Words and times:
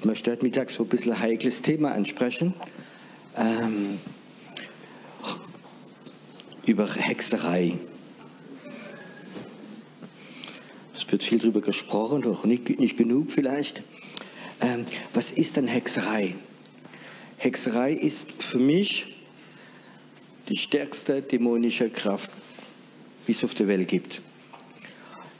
Ich 0.00 0.06
möchte 0.06 0.30
heute 0.30 0.46
Mittag 0.46 0.70
so 0.70 0.84
ein 0.84 0.88
bisschen 0.88 1.12
ein 1.12 1.20
heikles 1.20 1.60
Thema 1.60 1.92
ansprechen. 1.92 2.54
Ähm, 3.36 3.98
über 6.64 6.88
Hexerei. 6.90 7.76
Es 10.94 11.12
wird 11.12 11.22
viel 11.22 11.38
darüber 11.38 11.60
gesprochen, 11.60 12.22
doch 12.22 12.46
nicht, 12.46 12.80
nicht 12.80 12.96
genug 12.96 13.30
vielleicht. 13.30 13.82
Ähm, 14.62 14.86
was 15.12 15.32
ist 15.32 15.58
denn 15.58 15.66
Hexerei? 15.66 16.34
Hexerei 17.36 17.92
ist 17.92 18.32
für 18.42 18.58
mich 18.58 19.18
die 20.48 20.56
stärkste 20.56 21.20
dämonische 21.20 21.90
Kraft, 21.90 22.30
wie 23.26 23.32
es 23.32 23.44
auf 23.44 23.52
der 23.52 23.68
Welt 23.68 23.86
gibt. 23.86 24.22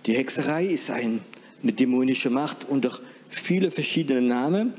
Die 0.05 0.13
Hexerei 0.13 0.67
ist 0.67 0.91
ein, 0.91 1.23
eine 1.63 1.73
dämonische 1.73 2.29
Macht 2.29 2.69
unter 2.69 2.91
viele 3.31 3.71
verschiedene 3.71 4.21
Namen 4.21 4.75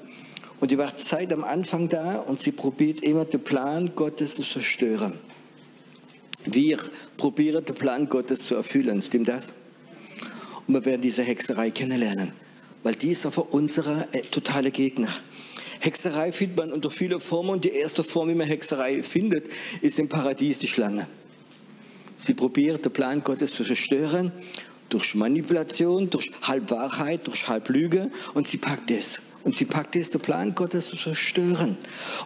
und 0.60 0.70
die 0.70 0.78
war 0.78 0.96
Zeit 0.96 1.34
am 1.34 1.44
Anfang 1.44 1.90
da 1.90 2.18
und 2.18 2.40
sie 2.40 2.52
probiert 2.52 3.04
immer 3.04 3.26
den 3.26 3.44
Plan 3.44 3.92
Gottes 3.96 4.36
zu 4.36 4.44
zerstören. 4.44 5.14
Wir 6.46 6.78
probieren 7.18 7.66
den 7.66 7.76
Plan 7.76 8.08
Gottes 8.10 8.46
zu 8.46 8.56
erfüllen, 8.56 9.02
stimmt 9.02 9.28
das? 9.28 9.54
Und 10.68 10.74
wir 10.74 10.86
werden 10.86 11.02
diese 11.02 11.24
Hexerei 11.24 11.72
kennenlernen, 11.72 12.32
weil 12.84 12.96
die 12.96 13.12
ist 13.12 13.26
einfach 13.26 13.46
unsere 13.50 14.08
äh, 14.12 14.22
totale 14.22 14.72
Gegner. 14.72 15.10
Hexerei 15.80 16.32
findet 16.32 16.58
man 16.58 16.72
unter 16.72 16.92
vielen 16.92 17.20
Formen 17.20 17.52
und 17.52 17.64
die 17.64 17.72
erste 17.72 18.04
Form, 18.04 18.30
wie 18.30 18.36
man 18.36 18.48
Hexerei 18.48 19.02
findet, 19.02 19.46
ist 19.82 19.98
im 19.98 20.10
Paradies 20.10 20.60
die 20.60 20.68
Schlange. 20.68 21.08
Sie 22.18 22.36
probiert 22.36 22.86
den 22.86 22.94
Plan 22.94 23.24
Gottes 23.24 23.56
zu 23.56 23.64
zerstören 23.64 24.32
durch 24.92 25.16
Manipulation, 25.16 26.10
durch 26.10 26.32
Halbwahrheit, 26.44 27.26
durch 27.28 27.48
Halblüge 27.48 28.12
und 28.34 28.48
sie 28.48 28.58
packt 28.58 28.92
es. 28.92 29.20
Und 29.44 29.56
sie 29.56 29.66
packt 29.66 29.96
es, 29.96 30.12
den 30.12 30.22
Plan 30.22 30.54
Gottes 30.54 30.90
zu 30.90 30.98
zerstören. 30.98 31.76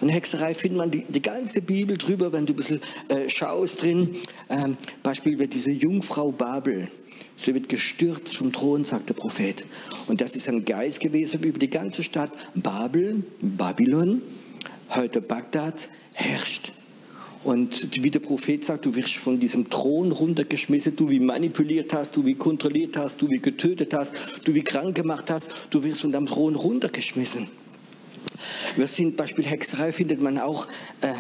Und 0.02 0.10
Hexerei 0.10 0.54
findet 0.54 0.78
man 0.78 0.92
die, 0.92 1.06
die 1.08 1.22
ganze 1.22 1.62
Bibel 1.62 1.98
drüber, 1.98 2.34
wenn 2.34 2.46
du 2.46 2.52
ein 2.52 2.58
bisschen 2.58 2.82
äh, 3.08 3.30
schaust 3.30 3.84
drin. 3.84 4.18
Ähm, 4.50 4.76
Beispiel 5.02 5.40
wird 5.40 5.54
diese 5.54 5.72
Jungfrau 5.72 6.34
Babel. 6.34 6.90
Sie 7.38 7.54
wird 7.54 7.70
gestürzt 7.70 8.36
vom 8.36 8.52
Thron, 8.52 8.84
sagt 8.84 9.10
der 9.10 9.14
Prophet. 9.14 9.66
Und 10.08 10.20
das 10.20 10.36
ist 10.36 10.50
ein 10.50 10.66
Geist 10.66 11.00
gewesen 11.00 11.42
über 11.42 11.60
die 11.60 11.70
ganze 11.70 12.04
Stadt. 12.04 12.32
Babel, 12.54 13.24
Babylon, 13.42 14.22
heute 14.90 15.22
Bagdad, 15.22 15.90
herrscht. 16.12 16.74
Und 17.46 18.04
wie 18.04 18.10
der 18.10 18.20
Prophet 18.20 18.66
sagt, 18.66 18.86
du 18.86 18.96
wirst 18.96 19.16
von 19.16 19.40
diesem 19.40 19.70
Thron 19.70 20.12
runtergeschmissen, 20.12 20.96
du 20.96 21.10
wie 21.10 21.20
manipuliert 21.20 21.94
hast, 21.94 22.16
du 22.16 22.26
wie 22.26 22.34
kontrolliert 22.34 22.98
hast, 22.98 23.22
du 23.22 23.30
wie 23.30 23.38
getötet 23.38 23.94
hast, 23.94 24.12
du 24.44 24.54
wie 24.54 24.64
krank 24.64 24.96
gemacht 24.96 25.30
hast, 25.30 25.50
du 25.70 25.84
wirst 25.84 26.02
von 26.02 26.12
deinem 26.12 26.26
Thron 26.26 26.56
runtergeschmissen. 26.56 27.48
Wir 28.76 28.88
sind, 28.88 29.16
Beispiel 29.16 29.46
Hexerei 29.46 29.92
findet 29.94 30.22
man 30.22 30.40
auch 30.40 30.68
äh, 31.02 31.14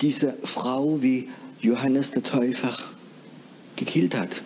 diese 0.00 0.38
Frau, 0.42 1.02
wie 1.02 1.28
Johannes 1.60 2.12
der 2.12 2.22
Täufer 2.22 2.72
gekillt 3.76 4.16
hat 4.16 4.42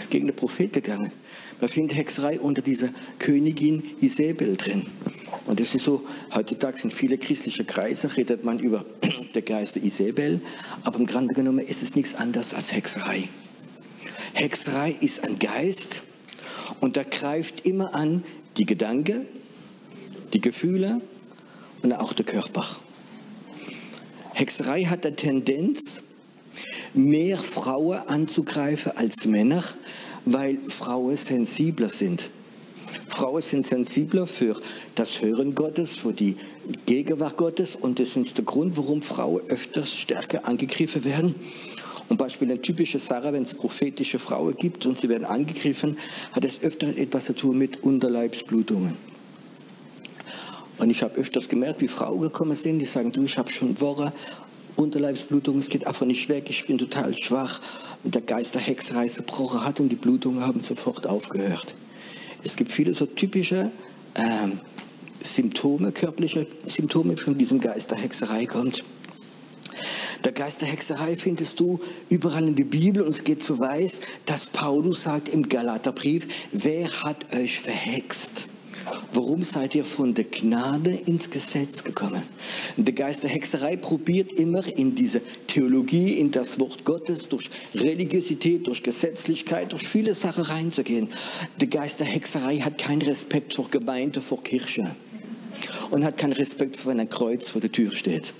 ist 0.00 0.10
gegen 0.10 0.26
den 0.26 0.36
Prophet 0.36 0.72
gegangen. 0.72 1.12
Man 1.60 1.68
findet 1.68 1.96
Hexerei 1.96 2.40
unter 2.40 2.62
dieser 2.62 2.88
Königin 3.18 3.82
Isabel 4.00 4.56
drin. 4.56 4.84
Und 5.46 5.60
es 5.60 5.74
ist 5.74 5.84
so, 5.84 6.02
heutzutage 6.34 6.80
in 6.84 6.90
viele 6.90 7.18
christliche 7.18 7.64
Kreise 7.64 8.16
redet 8.16 8.44
man 8.44 8.58
über 8.58 8.84
den 9.34 9.44
Geist 9.44 9.76
der 9.76 9.84
Isabel, 9.84 10.40
aber 10.84 10.98
im 10.98 11.06
Grunde 11.06 11.34
genommen 11.34 11.60
ist 11.60 11.82
es 11.82 11.94
nichts 11.94 12.14
anderes 12.14 12.54
als 12.54 12.72
Hexerei. 12.72 13.28
Hexerei 14.32 14.96
ist 15.00 15.24
ein 15.24 15.38
Geist 15.38 16.02
und 16.80 16.96
der 16.96 17.04
greift 17.04 17.66
immer 17.66 17.94
an 17.94 18.24
die 18.56 18.66
Gedanken, 18.66 19.26
die 20.32 20.40
Gefühle 20.40 21.00
und 21.82 21.92
auch 21.92 22.12
der 22.12 22.24
Körper. 22.24 22.64
Hexerei 24.34 24.84
hat 24.84 25.04
eine 25.04 25.16
Tendenz, 25.16 26.02
mehr 26.94 27.38
Frauen 27.38 27.98
anzugreifen 28.06 28.92
als 28.96 29.24
Männer, 29.24 29.62
weil 30.24 30.58
Frauen 30.68 31.16
sensibler 31.16 31.90
sind. 31.90 32.30
Frauen 33.08 33.42
sind 33.42 33.66
sensibler 33.66 34.26
für 34.26 34.58
das 34.94 35.20
Hören 35.20 35.54
Gottes, 35.54 35.96
für 35.96 36.12
die 36.12 36.36
Gegenwart 36.86 37.36
Gottes 37.36 37.76
und 37.76 37.98
das 37.98 38.16
ist 38.16 38.36
der 38.36 38.44
Grund, 38.44 38.76
warum 38.76 39.02
Frauen 39.02 39.42
öfters 39.48 39.94
stärker 39.94 40.46
angegriffen 40.46 41.04
werden. 41.04 41.34
Und 42.08 42.16
Beispiel 42.16 42.50
eine 42.50 42.60
typische 42.60 42.98
Sache, 42.98 43.32
wenn 43.32 43.44
es 43.44 43.54
prophetische 43.54 44.18
Frauen 44.18 44.56
gibt 44.56 44.84
und 44.84 44.98
sie 44.98 45.08
werden 45.08 45.24
angegriffen, 45.24 45.96
hat 46.32 46.44
es 46.44 46.60
öfter 46.62 46.88
etwas 46.88 47.26
zu 47.26 47.34
tun 47.34 47.56
mit 47.56 47.82
Unterleibsblutungen. 47.84 48.96
Und 50.78 50.90
ich 50.90 51.02
habe 51.02 51.16
öfters 51.16 51.48
gemerkt, 51.48 51.82
wie 51.82 51.88
Frauen 51.88 52.20
gekommen 52.20 52.56
sind, 52.56 52.78
die 52.78 52.86
sagen, 52.86 53.12
du, 53.12 53.24
ich 53.24 53.38
habe 53.38 53.50
schon 53.50 53.80
Wochen 53.80 54.10
Unterleibsblutung, 54.76 55.58
es 55.58 55.68
geht 55.68 55.86
einfach 55.86 56.06
nicht 56.06 56.28
weg, 56.30 56.46
ich 56.48 56.66
bin 56.66 56.78
total 56.78 57.16
schwach. 57.16 57.60
Und 58.02 58.14
der 58.14 58.22
Geist 58.22 58.54
der 58.54 58.62
Hexerei 58.62 59.08
gebrochen 59.08 59.62
hat 59.62 59.78
und 59.78 59.90
die 59.90 59.96
Blutungen 59.96 60.40
haben 60.40 60.64
sofort 60.64 61.06
aufgehört. 61.06 61.74
Es 62.42 62.56
gibt 62.56 62.72
viele 62.72 62.94
so 62.94 63.06
typische 63.06 63.70
äh, 64.14 64.48
Symptome, 65.22 65.92
körperliche 65.92 66.46
Symptome, 66.66 67.16
von 67.16 67.36
diesem 67.36 67.60
Geist 67.60 67.90
der 67.90 67.98
Hexerei 67.98 68.46
kommt. 68.46 68.84
Der 70.24 70.32
Geist 70.32 70.60
der 70.60 70.68
Hexerei 70.68 71.16
findest 71.16 71.58
du 71.60 71.80
überall 72.10 72.46
in 72.46 72.54
der 72.54 72.64
Bibel 72.64 73.02
und 73.02 73.10
es 73.10 73.24
geht 73.24 73.42
so 73.42 73.58
weit, 73.58 73.98
dass 74.26 74.46
Paulus 74.46 75.02
sagt 75.02 75.28
im 75.30 75.48
Galaterbrief, 75.48 76.26
wer 76.52 76.88
hat 77.02 77.32
euch 77.32 77.58
verhext? 77.60 78.49
Warum 79.12 79.42
seid 79.42 79.74
ihr 79.74 79.84
von 79.84 80.14
der 80.14 80.24
Gnade 80.24 80.90
ins 80.90 81.30
Gesetz 81.30 81.84
gekommen? 81.84 82.22
Der 82.76 82.94
Geist 82.94 83.22
der 83.22 83.30
Hexerei 83.30 83.76
probiert 83.76 84.32
immer 84.32 84.66
in 84.66 84.94
diese 84.94 85.20
Theologie, 85.46 86.14
in 86.14 86.30
das 86.30 86.58
Wort 86.58 86.84
Gottes, 86.84 87.28
durch 87.28 87.50
Religiosität, 87.74 88.66
durch 88.66 88.82
Gesetzlichkeit, 88.82 89.72
durch 89.72 89.86
viele 89.86 90.14
Sachen 90.14 90.44
reinzugehen. 90.44 91.08
Der 91.60 91.68
Geist 91.68 92.00
der 92.00 92.06
Hexerei 92.06 92.58
hat 92.58 92.78
keinen 92.78 93.02
Respekt 93.02 93.54
vor 93.54 93.68
Gemeinde, 93.70 94.20
vor 94.20 94.42
Kirche 94.42 94.90
und 95.90 96.04
hat 96.04 96.16
keinen 96.16 96.32
Respekt 96.32 96.76
vor 96.76 96.92
ein 96.92 97.08
Kreuz 97.08 97.48
vor 97.48 97.60
der 97.60 97.72
Tür 97.72 97.94
steht. 97.94 98.32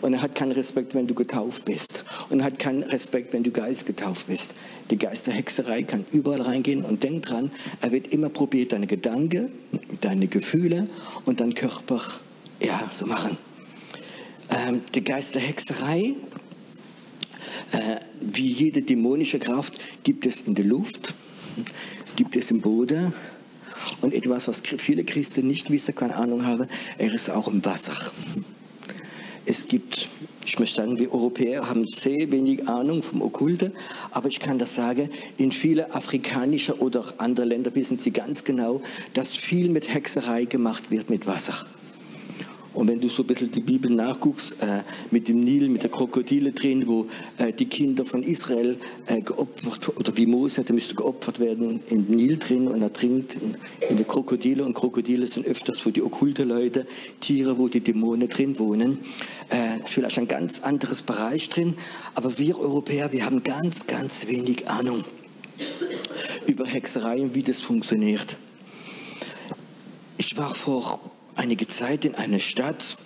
Und 0.00 0.14
er 0.14 0.22
hat 0.22 0.34
keinen 0.34 0.52
Respekt, 0.52 0.94
wenn 0.94 1.06
du 1.06 1.14
getauft 1.14 1.64
bist. 1.64 2.04
Und 2.28 2.40
er 2.40 2.46
hat 2.46 2.58
keinen 2.58 2.82
Respekt, 2.82 3.32
wenn 3.32 3.42
du 3.42 3.50
Geist 3.50 3.86
getauft 3.86 4.26
bist. 4.26 4.50
Die 4.90 4.98
Geist 4.98 5.26
der 5.26 5.34
Hexerei 5.34 5.82
kann 5.82 6.04
überall 6.12 6.42
reingehen 6.42 6.84
und 6.84 7.02
denk 7.02 7.22
dran, 7.24 7.50
er 7.80 7.92
wird 7.92 8.08
immer 8.08 8.28
probiert, 8.28 8.72
deine 8.72 8.86
Gedanken, 8.86 9.50
deine 10.00 10.26
Gefühle 10.26 10.88
und 11.24 11.40
deinen 11.40 11.54
Körper 11.54 12.00
ja, 12.60 12.88
zu 12.90 13.06
machen. 13.06 13.36
Ähm, 14.50 14.82
der 14.94 15.02
Geist 15.02 15.34
der 15.34 15.42
Hexerei, 15.42 16.14
äh, 17.72 17.96
wie 18.20 18.48
jede 18.48 18.82
dämonische 18.82 19.38
Kraft, 19.38 19.74
gibt 20.02 20.26
es 20.26 20.40
in 20.42 20.54
der 20.54 20.64
Luft, 20.64 21.14
es 22.04 22.14
gibt 22.14 22.36
es 22.36 22.50
im 22.50 22.60
Boden 22.60 23.12
und 24.00 24.12
etwas, 24.12 24.48
was 24.48 24.62
viele 24.78 25.04
Christen 25.04 25.46
nicht 25.46 25.70
wissen, 25.70 25.94
keine 25.94 26.16
Ahnung 26.16 26.44
haben, 26.46 26.66
er 26.98 27.12
ist 27.12 27.30
auch 27.30 27.48
im 27.48 27.64
Wasser. 27.64 27.94
Es 29.46 29.68
gibt, 29.68 30.08
ich 30.44 30.58
möchte 30.58 30.76
sagen, 30.76 30.98
wir 30.98 31.12
Europäer 31.12 31.68
haben 31.68 31.86
sehr 31.86 32.30
wenig 32.30 32.68
Ahnung 32.68 33.02
vom 33.02 33.22
Okkulte, 33.22 33.72
aber 34.10 34.28
ich 34.28 34.40
kann 34.40 34.58
das 34.58 34.74
sagen, 34.74 35.10
in 35.38 35.52
viele 35.52 35.94
afrikanische 35.94 36.78
oder 36.80 37.00
auch 37.00 37.18
andere 37.18 37.46
Länder 37.46 37.74
wissen 37.74 37.98
sie 37.98 38.10
ganz 38.10 38.44
genau, 38.44 38.80
dass 39.14 39.34
viel 39.34 39.70
mit 39.70 39.92
Hexerei 39.92 40.44
gemacht 40.44 40.90
wird 40.90 41.10
mit 41.10 41.26
Wasser. 41.26 41.66
Und 42.74 42.88
wenn 42.88 43.00
du 43.00 43.08
so 43.08 43.22
ein 43.22 43.26
bisschen 43.26 43.50
die 43.50 43.60
Bibel 43.60 43.90
nachguckst, 43.90 44.62
äh, 44.62 44.82
mit 45.10 45.28
dem 45.28 45.40
Nil, 45.40 45.68
mit 45.68 45.82
der 45.82 45.90
Krokodile 45.90 46.52
drin, 46.52 46.86
wo 46.88 47.06
äh, 47.38 47.52
die 47.52 47.66
Kinder 47.66 48.04
von 48.04 48.22
Israel 48.22 48.76
äh, 49.06 49.20
geopfert, 49.20 49.96
oder 49.96 50.16
wie 50.16 50.26
Mose, 50.26 50.64
der 50.64 50.74
müsste 50.74 50.94
geopfert 50.94 51.38
werden, 51.38 51.80
im 51.90 52.04
Nil 52.04 52.36
drin 52.36 52.66
und 52.66 52.82
er 52.82 52.92
trinkt 52.92 53.34
in, 53.34 53.56
in 53.88 53.96
die 53.96 54.04
Krokodile. 54.04 54.64
Und 54.64 54.74
Krokodile 54.74 55.26
sind 55.26 55.46
öfters 55.46 55.78
für 55.78 55.92
die 55.92 56.02
okkulte 56.02 56.44
Leute, 56.44 56.86
Tiere, 57.20 57.58
wo 57.58 57.68
die 57.68 57.80
Dämonen 57.80 58.28
drin 58.28 58.58
wohnen. 58.58 58.98
Äh, 59.50 59.78
vielleicht 59.84 60.18
ein 60.18 60.28
ganz 60.28 60.60
anderes 60.60 61.02
Bereich 61.02 61.48
drin. 61.48 61.74
Aber 62.14 62.38
wir 62.38 62.58
Europäer, 62.58 63.12
wir 63.12 63.24
haben 63.24 63.44
ganz, 63.44 63.86
ganz 63.86 64.26
wenig 64.26 64.68
Ahnung 64.68 65.04
über 66.46 66.66
Hexerei 66.66 67.20
und 67.20 67.34
wie 67.34 67.42
das 67.42 67.60
funktioniert. 67.60 68.36
Ich 70.16 70.36
war 70.36 70.48
vor 70.48 71.00
einige 71.36 71.66
Zeit 71.66 72.04
in 72.04 72.14
einer 72.14 72.38
Stadt, 72.38 72.96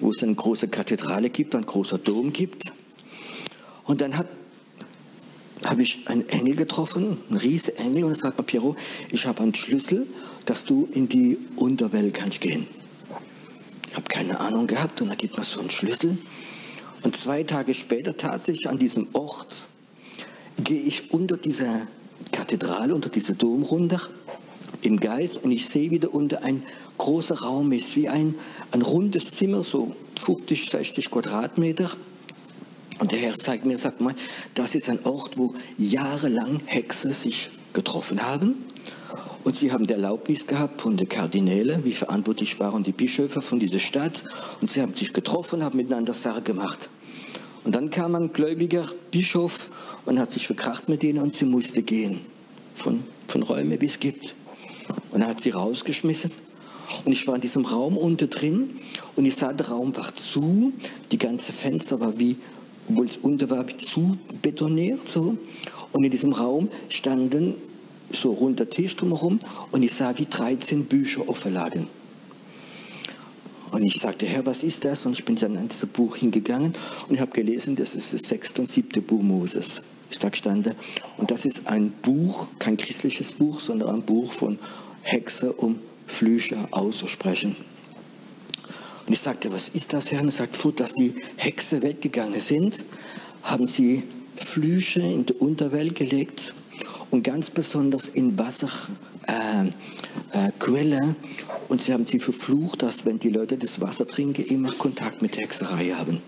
wo 0.00 0.10
es 0.10 0.22
eine 0.22 0.34
große 0.34 0.68
Kathedrale 0.68 1.30
gibt, 1.30 1.54
ein 1.54 1.66
großer 1.66 1.98
Dom 1.98 2.32
gibt. 2.32 2.72
Und 3.84 4.00
dann 4.00 4.16
habe 4.16 5.82
ich 5.82 6.06
einen 6.08 6.28
Engel 6.28 6.56
getroffen, 6.56 7.18
einen 7.28 7.38
riesen 7.38 7.76
Engel, 7.76 8.04
und 8.04 8.12
er 8.12 8.14
sagt, 8.14 8.44
Piero, 8.46 8.74
ich 9.10 9.26
habe 9.26 9.42
einen 9.42 9.54
Schlüssel, 9.54 10.06
dass 10.44 10.64
du 10.64 10.88
in 10.92 11.08
die 11.08 11.38
Unterwelt 11.56 12.14
kannst 12.14 12.40
gehen. 12.40 12.66
Ich 13.90 13.96
habe 13.96 14.06
keine 14.08 14.40
Ahnung 14.40 14.66
gehabt 14.66 15.00
und 15.00 15.08
er 15.08 15.16
gibt 15.16 15.36
mir 15.36 15.44
so 15.44 15.60
einen 15.60 15.70
Schlüssel. 15.70 16.18
Und 17.02 17.16
zwei 17.16 17.42
Tage 17.42 17.74
später 17.74 18.16
tatsächlich 18.16 18.68
an 18.68 18.78
diesem 18.78 19.08
Ort 19.12 19.68
gehe 20.62 20.82
ich 20.82 21.12
unter 21.12 21.36
dieser 21.36 21.86
Kathedrale, 22.32 22.94
unter 22.94 23.08
dieser 23.08 23.34
Dom 23.34 23.62
runter 23.62 24.00
im 24.82 25.00
Geist 25.00 25.42
und 25.42 25.50
ich 25.50 25.66
sehe 25.66 25.90
wieder 25.90 26.14
unter 26.14 26.42
ein 26.42 26.62
großer 26.98 27.40
Raum 27.40 27.72
ist, 27.72 27.96
wie 27.96 28.08
ein, 28.08 28.34
ein 28.70 28.82
rundes 28.82 29.32
Zimmer, 29.32 29.64
so 29.64 29.94
50, 30.20 30.70
60 30.70 31.10
Quadratmeter. 31.10 31.90
Und 32.98 33.12
der 33.12 33.18
Herr 33.20 33.34
zeigt 33.34 33.64
mir, 33.64 33.76
sagt 33.76 34.00
mal, 34.00 34.14
das 34.54 34.74
ist 34.74 34.88
ein 34.88 35.04
Ort, 35.04 35.38
wo 35.38 35.54
jahrelang 35.76 36.60
Hexen 36.66 37.12
sich 37.12 37.50
getroffen 37.72 38.22
haben. 38.22 38.64
Und 39.44 39.56
sie 39.56 39.72
haben 39.72 39.86
die 39.86 39.94
Erlaubnis 39.94 40.46
gehabt 40.46 40.82
von 40.82 40.96
den 40.96 41.08
Kardinälen, 41.08 41.84
wie 41.84 41.92
verantwortlich 41.92 42.58
waren 42.58 42.82
die 42.82 42.92
Bischöfe 42.92 43.40
von 43.40 43.58
dieser 43.60 43.78
Stadt. 43.78 44.24
Und 44.60 44.70
sie 44.70 44.82
haben 44.82 44.94
sich 44.94 45.12
getroffen, 45.12 45.64
haben 45.64 45.76
miteinander 45.76 46.12
Sache 46.12 46.42
gemacht. 46.42 46.88
Und 47.64 47.74
dann 47.74 47.90
kam 47.90 48.14
ein 48.14 48.32
gläubiger 48.32 48.86
Bischof 49.10 49.68
und 50.04 50.18
hat 50.18 50.32
sich 50.32 50.46
verkracht 50.46 50.88
mit 50.88 51.02
denen 51.02 51.20
und 51.20 51.34
sie 51.34 51.44
musste 51.44 51.82
gehen. 51.82 52.20
Von, 52.74 53.02
von 53.26 53.42
Räumen, 53.42 53.80
wie 53.80 53.86
es 53.86 54.00
gibt. 54.00 54.34
Und 55.10 55.22
er 55.22 55.28
hat 55.28 55.40
sie 55.40 55.50
rausgeschmissen. 55.50 56.30
Und 57.04 57.12
ich 57.12 57.26
war 57.26 57.34
in 57.34 57.40
diesem 57.40 57.64
Raum 57.64 57.96
unten 57.96 58.30
drin 58.30 58.70
und 59.14 59.24
ich 59.24 59.36
sah, 59.36 59.52
der 59.52 59.68
Raum 59.68 59.94
war 59.96 60.14
zu, 60.14 60.72
die 61.12 61.18
ganze 61.18 61.52
Fenster 61.52 62.00
war 62.00 62.18
wie, 62.18 62.36
obwohl 62.88 63.06
es 63.06 63.18
unten 63.18 63.50
war, 63.50 63.66
wie 63.68 63.76
zu 63.76 64.16
betoniert 64.40 65.06
so. 65.06 65.36
Und 65.92 66.04
in 66.04 66.10
diesem 66.10 66.32
Raum 66.32 66.68
standen 66.88 67.54
so 68.12 68.32
rund 68.32 68.58
der 68.58 68.70
Tisch 68.70 68.96
drumherum 68.96 69.38
und 69.70 69.82
ich 69.82 69.92
sah, 69.92 70.16
wie 70.16 70.26
13 70.26 70.84
Bücher 70.86 71.28
offen 71.28 71.52
lagen. 71.52 71.88
Und 73.70 73.82
ich 73.84 74.00
sagte, 74.00 74.24
Herr, 74.24 74.46
was 74.46 74.62
ist 74.62 74.86
das? 74.86 75.04
Und 75.04 75.12
ich 75.12 75.24
bin 75.26 75.36
dann 75.36 75.56
an 75.58 75.68
dieses 75.68 75.86
Buch 75.86 76.16
hingegangen 76.16 76.72
und 77.08 77.14
ich 77.14 77.20
habe 77.20 77.32
gelesen, 77.32 77.76
das 77.76 77.94
ist 77.94 78.14
das 78.14 78.22
sechste 78.22 78.62
und 78.62 78.66
siebte 78.66 79.02
Buch 79.02 79.20
Moses. 79.20 79.82
Ist 80.10 80.24
da 80.24 80.28
gestanden. 80.28 80.74
Und 81.16 81.30
das 81.30 81.44
ist 81.44 81.66
ein 81.66 81.90
Buch, 81.90 82.48
kein 82.58 82.76
christliches 82.76 83.32
Buch, 83.32 83.60
sondern 83.60 83.90
ein 83.90 84.02
Buch 84.02 84.32
von 84.32 84.58
Hexe, 85.02 85.52
um 85.52 85.80
Flüche 86.06 86.56
auszusprechen. 86.70 87.56
Und 89.06 89.12
ich 89.12 89.20
sagte, 89.20 89.52
was 89.52 89.68
ist 89.68 89.92
das, 89.92 90.10
Herr? 90.10 90.20
Und 90.20 90.28
er 90.28 90.32
sagt, 90.32 90.56
vor, 90.56 90.72
dass 90.72 90.92
die 90.94 91.14
Hexe 91.36 91.82
weggegangen 91.82 92.40
sind, 92.40 92.84
haben 93.42 93.66
sie 93.66 94.02
Flüche 94.36 95.00
in 95.00 95.26
die 95.26 95.32
Unterwelt 95.32 95.94
gelegt 95.94 96.54
und 97.10 97.22
ganz 97.22 97.50
besonders 97.50 98.08
in 98.08 98.38
Wasserquelle. 98.38 99.72
Äh, 100.32 101.08
äh, 101.08 101.14
und 101.68 101.82
sie 101.82 101.92
haben 101.92 102.06
sie 102.06 102.18
verflucht, 102.18 102.82
dass 102.82 103.04
wenn 103.06 103.18
die 103.18 103.30
Leute 103.30 103.56
das 103.56 103.80
Wasser 103.80 104.06
trinken, 104.06 104.44
immer 104.44 104.72
Kontakt 104.72 105.22
mit 105.22 105.36
Hexerei 105.38 105.90
haben. 105.90 106.20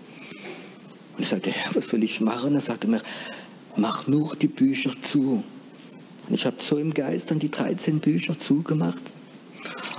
Und 1.17 1.19
ich 1.19 1.27
sagte, 1.27 1.51
Herr, 1.51 1.75
was 1.75 1.87
soll 1.87 2.03
ich 2.03 2.21
machen? 2.21 2.55
Er 2.55 2.61
sagte 2.61 2.87
mir, 2.87 3.01
mach 3.77 4.07
nur 4.07 4.35
die 4.35 4.47
Bücher 4.47 4.93
zu. 5.01 5.43
Und 6.27 6.33
ich 6.33 6.45
habe 6.45 6.57
so 6.59 6.77
im 6.77 6.93
Geist 6.93 7.31
dann 7.31 7.39
die 7.39 7.51
13 7.51 7.99
Bücher 7.99 8.37
zugemacht. 8.37 9.01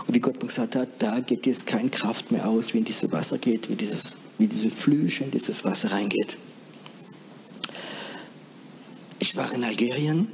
Und 0.06 0.14
wie 0.14 0.20
Gott 0.20 0.40
mir 0.40 0.48
gesagt 0.48 0.76
hat, 0.76 0.88
da 0.98 1.20
geht 1.20 1.46
jetzt 1.46 1.66
keine 1.66 1.90
Kraft 1.90 2.32
mehr 2.32 2.48
aus, 2.48 2.74
wie 2.74 2.78
in 2.78 2.84
dieses 2.84 3.10
Wasser 3.12 3.38
geht, 3.38 3.68
wie, 3.68 3.76
dieses, 3.76 4.16
wie 4.38 4.46
diese 4.46 4.70
Flüche 4.70 5.24
in 5.24 5.30
dieses 5.30 5.64
Wasser 5.64 5.92
reingeht. 5.92 6.36
Ich 9.18 9.36
war 9.36 9.52
in 9.52 9.62
Algerien 9.62 10.28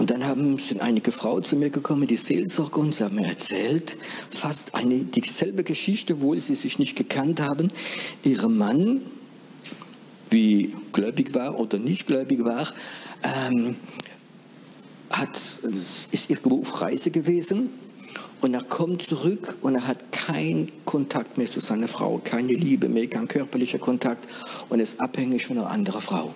und 0.00 0.10
dann 0.10 0.24
haben, 0.24 0.58
sind 0.58 0.80
einige 0.80 1.12
Frauen 1.12 1.44
zu 1.44 1.56
mir 1.56 1.68
gekommen, 1.68 2.06
die 2.06 2.16
Seelsorge, 2.16 2.80
und 2.80 2.94
sie 2.94 3.04
haben 3.04 3.16
mir 3.16 3.26
erzählt, 3.26 3.98
fast 4.30 4.74
eine, 4.74 5.00
dieselbe 5.00 5.62
Geschichte, 5.62 6.14
obwohl 6.14 6.40
sie 6.40 6.54
sich 6.54 6.78
nicht 6.78 6.96
gekannt 6.96 7.38
haben. 7.38 7.68
Ihr 8.24 8.48
Mann, 8.48 9.02
wie 10.30 10.74
gläubig 10.92 11.34
war 11.34 11.58
oder 11.58 11.78
nicht 11.78 12.06
gläubig 12.06 12.44
war, 12.44 12.72
ähm, 13.22 13.76
hat, 15.10 15.38
ist 16.12 16.30
irgendwo 16.30 16.60
auf 16.60 16.80
Reise 16.80 17.10
gewesen 17.10 17.70
und 18.40 18.54
er 18.54 18.62
kommt 18.62 19.02
zurück 19.02 19.56
und 19.60 19.74
er 19.74 19.86
hat 19.86 20.12
keinen 20.12 20.70
Kontakt 20.84 21.36
mehr 21.36 21.46
zu 21.46 21.60
seiner 21.60 21.88
Frau, 21.88 22.20
keine 22.22 22.52
Liebe 22.52 22.88
mehr, 22.88 23.08
kein 23.08 23.28
körperlicher 23.28 23.78
Kontakt 23.78 24.26
und 24.68 24.80
ist 24.80 25.00
abhängig 25.00 25.46
von 25.46 25.58
einer 25.58 25.70
anderen 25.70 26.00
Frau. 26.00 26.34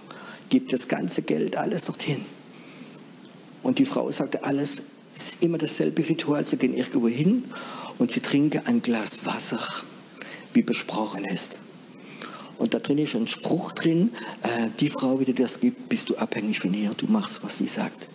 Gibt 0.51 0.73
das 0.73 0.89
ganze 0.89 1.23
Geld, 1.23 1.57
alles 1.57 1.85
dorthin. 1.85 2.21
Und 3.63 3.79
die 3.79 3.87
Frau 3.87 4.11
sagte, 4.11 4.45
alles 4.45 4.83
ist 5.15 5.43
immer 5.43 5.57
dasselbe 5.57 6.07
Ritual. 6.07 6.45
Sie 6.45 6.57
gehen 6.57 6.75
irgendwo 6.75 7.09
hin 7.09 7.45
und 7.99 8.11
sie 8.11 8.21
trinken 8.21 8.61
ein 8.67 8.83
Glas 8.83 9.25
Wasser, 9.25 9.61
wie 10.53 10.63
besprochen 10.63 11.25
ist. 11.25 11.51
Und 12.59 12.75
da 12.75 12.79
drin 12.79 12.99
ist 12.99 13.15
ein 13.15 13.27
Spruch 13.27 13.73
drin, 13.73 14.11
äh, 14.43 14.69
die 14.79 14.91
Frau, 14.91 15.19
die 15.19 15.33
dir 15.33 15.45
das 15.45 15.61
gibt, 15.61 15.89
bist 15.89 16.09
du 16.09 16.17
abhängig 16.17 16.61
von 16.61 16.73
ihr, 16.73 16.93
du 16.97 17.07
machst, 17.07 17.43
was 17.43 17.59
sie 17.59 17.67
sagt. 17.67 18.09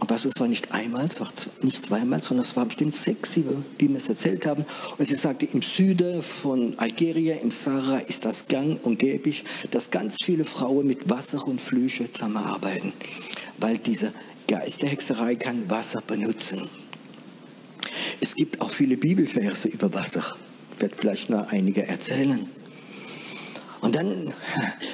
Und 0.00 0.10
das 0.10 0.24
war 0.40 0.48
nicht 0.48 0.72
einmal, 0.72 1.06
es 1.06 1.20
war 1.20 1.30
nicht 1.60 1.84
zweimal, 1.84 2.22
sondern 2.22 2.44
es 2.44 2.56
war 2.56 2.64
bestimmt 2.64 2.94
sechs, 2.94 3.36
wie 3.36 3.88
wir 3.88 3.96
es 3.96 4.08
erzählt 4.08 4.46
haben. 4.46 4.64
Und 4.96 5.06
sie 5.06 5.14
sagte, 5.14 5.46
im 5.52 5.60
Süden 5.60 6.22
von 6.22 6.78
Algerien, 6.78 7.38
im 7.42 7.50
Sahara, 7.50 7.98
ist 7.98 8.24
das 8.24 8.48
gang 8.48 8.82
und 8.82 8.98
gäbig, 8.98 9.44
dass 9.70 9.90
ganz 9.90 10.16
viele 10.22 10.44
Frauen 10.44 10.86
mit 10.86 11.10
Wasser 11.10 11.46
und 11.46 11.60
Flüche 11.60 12.10
zusammenarbeiten. 12.10 12.94
Weil 13.58 13.76
diese 13.76 14.14
Geisterhexerei 14.48 15.36
kann 15.36 15.68
Wasser 15.68 16.02
benutzen. 16.06 16.66
Es 18.20 18.34
gibt 18.34 18.60
auch 18.62 18.70
viele 18.70 18.96
Bibelverse 18.96 19.68
über 19.68 19.92
Wasser. 19.92 20.24
Ich 20.76 20.80
werde 20.80 20.96
vielleicht 20.96 21.28
noch 21.28 21.52
einige 21.52 21.86
erzählen. 21.86 22.48
Und 23.90 23.96
dann 23.96 24.32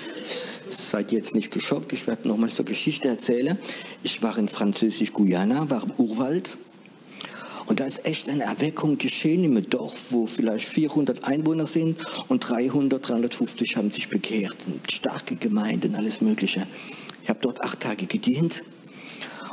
seid 0.69 1.12
jetzt 1.12 1.34
nicht 1.34 1.50
geschockt, 1.50 1.93
ich 1.93 2.06
werde 2.06 2.26
nochmal 2.26 2.48
so 2.48 2.64
Geschichte 2.64 3.08
erzählen. 3.08 3.58
Ich 4.02 4.22
war 4.22 4.38
in 4.38 4.48
Französisch-Guyana, 4.48 5.69
war 5.69 5.82
im 5.82 5.90
Urwald. 5.98 6.56
Und 7.66 7.81
da 7.81 7.84
ist 7.84 8.06
echt 8.06 8.31
eine 8.31 8.44
Erweckung 8.44 8.96
geschehen 8.96 9.44
im 9.44 9.69
Dorf, 9.69 10.12
wo 10.12 10.25
vielleicht 10.25 10.66
400 10.66 11.25
Einwohner 11.25 11.66
sind 11.66 12.02
und 12.28 12.40
300, 12.48 13.06
350 13.06 13.76
haben 13.76 13.90
sich 13.90 14.08
bekehrt. 14.08 14.56
Starke 14.90 15.37
Gemeinden, 15.37 15.94
alles 15.94 16.22
Mögliche. 16.22 16.66
Ich 17.22 17.28
habe 17.28 17.40
dort 17.42 17.60
acht 17.60 17.81
Tage 17.81 18.06
gedient. 18.06 18.64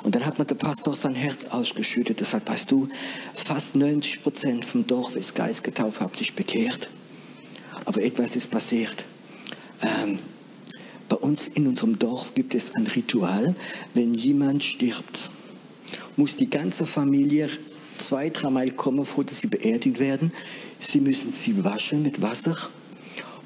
Und 0.04 0.16
dann 0.16 0.26
hat 0.26 0.40
mir 0.40 0.46
der 0.46 0.56
Pastor 0.56 0.96
sein 0.96 1.16
Herz 1.16 1.48
ausgeschüttet. 1.48 2.22
Er 2.22 2.28
sagt, 2.28 2.50
weißt 2.50 2.72
du, 2.72 2.88
fast 3.34 3.76
90 3.76 4.24
Prozent 4.24 4.64
vom 4.64 4.88
Dorf 4.88 5.18
ist 5.18 5.36
geistgetauft, 5.36 6.00
haben 6.00 6.18
sich 6.18 6.34
bekehrt. 6.34 6.88
Aber 7.84 8.02
etwas 8.02 8.38
ist 8.38 8.50
passiert. 8.50 9.04
Ähm, 9.84 10.18
bei 11.10 11.18
uns 11.18 11.48
in 11.48 11.68
unserem 11.68 12.00
Dorf 12.00 12.34
gibt 12.34 12.56
es 12.56 12.74
ein 12.76 12.88
Ritual, 12.88 13.56
wenn 13.94 14.14
jemand 14.14 14.64
stirbt, 14.64 15.30
muss 16.16 16.36
die 16.36 16.50
ganze 16.50 16.86
Familie 16.86 17.50
zwei, 17.98 18.30
dreimal 18.30 18.72
kommen, 18.72 19.00
bevor 19.00 19.26
sie 19.30 19.48
beerdigt 19.48 20.00
werden. 20.00 20.32
Sie 20.80 21.02
müssen 21.02 21.32
sie 21.32 21.64
waschen 21.64 22.04
mit 22.04 22.22
Wasser 22.22 22.56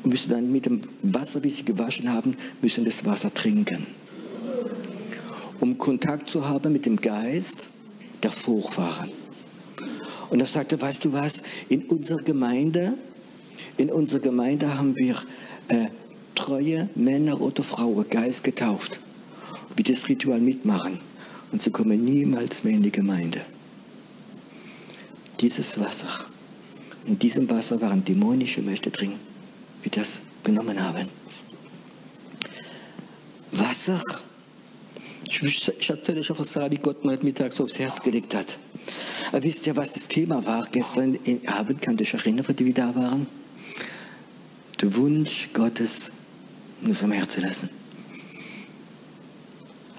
und 0.03 0.11
müssen 0.11 0.29
dann 0.29 0.51
mit 0.51 0.65
dem 0.65 0.81
Wasser, 1.01 1.43
wie 1.43 1.49
sie 1.49 1.63
gewaschen 1.63 2.11
haben, 2.11 2.35
müssen 2.61 2.85
das 2.85 3.03
Wasser 3.05 3.33
trinken. 3.33 3.87
Um 5.59 5.77
Kontakt 5.77 6.29
zu 6.29 6.47
haben 6.47 6.71
mit 6.71 6.85
dem 6.85 6.97
Geist 6.97 7.69
der 8.21 8.31
Vorfahren. 8.31 9.11
Und 10.29 10.39
er 10.39 10.45
sagte, 10.45 10.79
weißt 10.79 11.05
du 11.05 11.13
was, 11.13 11.41
in 11.69 11.83
unserer 11.85 12.21
Gemeinde, 12.21 12.93
in 13.77 13.89
unserer 13.89 14.19
Gemeinde 14.19 14.77
haben 14.77 14.95
wir 14.95 15.15
äh, 15.69 15.87
treue 16.47 16.87
Männer 16.95 17.41
oder 17.41 17.61
Frauen, 17.61 18.09
Geist 18.09 18.41
getauft, 18.41 18.99
wie 19.75 19.83
das 19.83 20.07
Ritual 20.07 20.39
mitmachen. 20.39 20.99
Und 21.51 21.61
sie 21.61 21.71
kommen 21.71 22.05
niemals 22.05 22.63
mehr 22.63 22.75
in 22.75 22.83
die 22.83 22.91
Gemeinde. 22.91 23.41
Dieses 25.41 25.77
Wasser, 25.77 26.07
in 27.05 27.19
diesem 27.19 27.49
Wasser 27.49 27.81
waren 27.81 28.03
dämonische 28.03 28.61
Mächte 28.61 28.91
drin, 28.91 29.13
wie 29.83 29.89
das 29.89 30.21
genommen 30.43 30.81
haben. 30.81 31.07
Wasser, 33.51 34.01
ich, 35.25 35.89
erzähle 35.89 36.21
euch 36.21 36.29
wie 36.29 36.77
Gott 36.77 37.03
mir 37.03 37.11
heute 37.11 37.25
Mittag 37.25 37.51
so 37.51 37.65
aufs 37.65 37.77
Herz 37.77 38.01
gelegt 38.01 38.33
hat. 38.33 38.57
Aber 39.33 39.43
wisst 39.43 39.67
ihr, 39.67 39.75
was 39.75 39.91
das 39.91 40.07
Thema 40.07 40.45
war 40.45 40.65
gestern 40.71 41.19
Abend? 41.45 41.81
Kann 41.81 41.97
ich 41.99 42.13
erinnern, 42.13 42.45
die 42.57 42.65
wir 42.65 42.73
da 42.73 42.95
waren? 42.95 43.27
Der 44.81 44.95
Wunsch 44.95 45.49
Gottes 45.53 46.11
es 46.85 47.03
am 47.03 47.11
Herzen 47.11 47.43
lassen. 47.43 47.69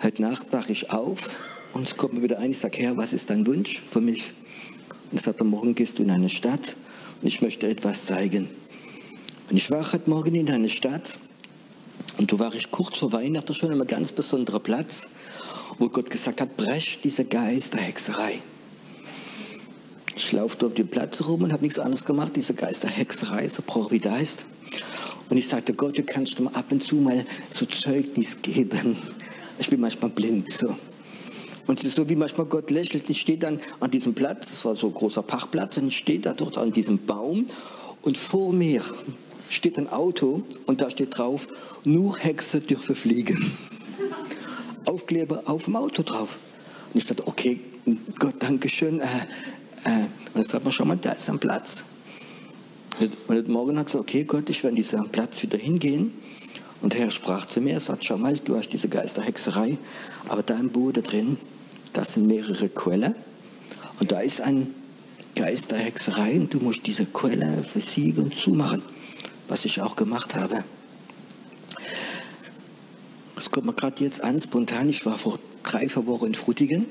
Heute 0.02 0.22
Nacht 0.22 0.52
wache 0.52 0.72
ich 0.72 0.90
auf 0.90 1.40
und 1.72 1.82
es 1.82 1.96
kommt 1.96 2.14
mir 2.14 2.22
wieder 2.22 2.38
ein, 2.38 2.52
ich 2.52 2.58
sage, 2.58 2.78
Herr, 2.78 2.96
was 2.96 3.12
ist 3.12 3.30
dein 3.30 3.46
Wunsch 3.46 3.80
für 3.80 4.00
mich? 4.00 4.32
Und 5.10 5.18
er 5.18 5.22
sagt, 5.22 5.42
morgen 5.42 5.74
gehst 5.74 5.98
du 5.98 6.02
in 6.02 6.10
eine 6.10 6.28
Stadt 6.28 6.76
und 7.20 7.28
ich 7.28 7.42
möchte 7.42 7.66
etwas 7.68 8.06
zeigen. 8.06 8.48
Und 9.50 9.56
ich 9.56 9.70
war 9.70 9.92
heute 9.92 10.08
Morgen 10.08 10.34
in 10.34 10.50
eine 10.50 10.68
Stadt 10.68 11.18
und 12.16 12.32
da 12.32 12.38
war 12.38 12.54
ich 12.54 12.70
kurz 12.70 12.98
vor 12.98 13.12
Weihnachten 13.12 13.54
schon 13.54 13.70
an 13.70 13.80
einem 13.80 13.86
ganz 13.86 14.12
besonderen 14.12 14.62
Platz, 14.62 15.08
wo 15.78 15.88
Gott 15.88 16.10
gesagt 16.10 16.40
hat, 16.40 16.56
brech 16.56 17.00
diese 17.02 17.24
Geist 17.24 17.74
der 17.74 17.80
Hexerei. 17.80 18.40
Ich 20.14 20.32
laufe 20.32 20.66
auf 20.66 20.74
den 20.74 20.88
Platz 20.88 21.22
rum 21.22 21.42
und 21.42 21.52
habe 21.52 21.62
nichts 21.62 21.78
anderes 21.78 22.04
gemacht, 22.04 22.32
diese 22.34 22.54
Geist 22.54 22.82
der 22.82 22.90
Hexerei, 22.90 23.48
so 23.48 23.62
brauch 23.64 23.90
wie 23.90 23.98
da 24.00 24.18
ist. 24.18 24.44
Und 25.28 25.36
ich 25.36 25.48
sagte, 25.48 25.74
Gott, 25.74 25.98
du 25.98 26.02
kannst 26.02 26.40
mir 26.40 26.54
ab 26.54 26.66
und 26.70 26.82
zu 26.82 26.96
mal 26.96 27.24
so 27.50 27.66
Zeugnis 27.66 28.40
geben. 28.40 28.96
Ich 29.58 29.68
bin 29.68 29.80
manchmal 29.80 30.10
blind. 30.10 30.50
So. 30.50 30.74
Und 31.66 31.78
es 31.78 31.84
ist 31.84 31.96
so, 31.96 32.08
wie 32.08 32.16
manchmal 32.16 32.46
Gott 32.46 32.70
lächelt. 32.70 33.10
Ich 33.10 33.20
stehe 33.20 33.36
dann 33.36 33.60
an 33.80 33.90
diesem 33.90 34.14
Platz, 34.14 34.50
das 34.50 34.64
war 34.64 34.74
so 34.74 34.86
ein 34.86 34.94
großer 34.94 35.22
Parkplatz, 35.22 35.76
und 35.76 35.88
ich 35.88 35.98
stehe 35.98 36.18
da 36.18 36.32
dort 36.32 36.56
an 36.56 36.72
diesem 36.72 37.04
Baum 37.04 37.46
und 38.02 38.16
vor 38.16 38.52
mir 38.52 38.82
steht 39.50 39.78
ein 39.78 39.88
Auto 39.88 40.42
und 40.66 40.80
da 40.80 40.88
steht 40.88 41.18
drauf, 41.18 41.46
nur 41.84 42.16
Hexe 42.18 42.60
dürfen 42.60 42.94
fliegen. 42.94 43.52
Aufkleber 44.86 45.42
auf 45.44 45.64
dem 45.64 45.76
Auto 45.76 46.02
drauf. 46.02 46.38
Und 46.94 46.98
ich 46.98 47.06
dachte, 47.06 47.26
okay, 47.26 47.60
Gott, 48.18 48.34
danke 48.38 48.68
schön. 48.70 49.00
Äh, 49.00 49.04
äh. 49.84 50.06
Und 50.32 50.42
jetzt 50.42 50.50
sagt 50.50 50.64
man, 50.64 50.72
schau 50.72 50.86
mal, 50.86 50.96
da 50.96 51.12
ist 51.12 51.28
ein 51.28 51.38
Platz. 51.38 51.84
Und 53.00 53.16
heute 53.28 53.50
Morgen 53.50 53.78
hat 53.78 53.86
gesagt, 53.86 54.02
okay 54.02 54.24
Gott, 54.24 54.50
ich 54.50 54.64
werde 54.64 54.72
an 54.72 54.76
diesen 54.76 55.08
Platz 55.10 55.40
wieder 55.42 55.56
hingehen. 55.56 56.12
Und 56.80 56.94
der 56.94 57.02
Herr 57.02 57.10
sprach 57.12 57.46
zu 57.46 57.60
mir, 57.60 57.74
er 57.74 57.80
sagt, 57.80 58.04
schau 58.04 58.16
mal, 58.16 58.36
du 58.36 58.56
hast 58.56 58.70
diese 58.70 58.88
Geisterhexerei, 58.88 59.78
aber 60.28 60.42
da 60.42 60.58
im 60.58 60.70
Bude 60.70 61.02
drin, 61.02 61.38
das 61.92 62.14
sind 62.14 62.26
mehrere 62.26 62.68
Quellen. 62.68 63.14
Und 64.00 64.10
da 64.10 64.18
ist 64.18 64.40
ein 64.40 64.74
Geisterhexerei 65.36 66.40
und 66.40 66.52
du 66.52 66.58
musst 66.58 66.86
diese 66.88 67.06
Quelle 67.06 67.62
versiegen 67.62 68.24
und 68.24 68.34
zumachen, 68.34 68.82
was 69.46 69.64
ich 69.64 69.80
auch 69.80 69.94
gemacht 69.94 70.34
habe. 70.34 70.64
Das 73.36 73.52
kommt 73.52 73.66
mir 73.66 73.74
gerade 73.74 74.02
jetzt 74.02 74.24
an, 74.24 74.40
spontan. 74.40 74.88
Ich 74.88 75.06
war 75.06 75.18
vor 75.18 75.38
drei, 75.62 75.88
vier 75.88 76.06
Wochen 76.06 76.26
in 76.26 76.34
Frutigen 76.34 76.86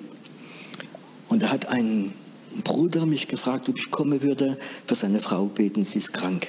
und 1.27 1.43
da 1.43 1.49
hat 1.49 1.67
ein 1.67 2.13
Bruder 2.61 3.05
mich 3.05 3.27
gefragt, 3.27 3.69
ob 3.69 3.77
ich 3.77 3.91
kommen 3.91 4.21
würde, 4.21 4.57
für 4.85 4.95
seine 4.95 5.19
Frau 5.19 5.45
beten, 5.45 5.85
sie 5.85 5.99
ist 5.99 6.13
krank. 6.13 6.47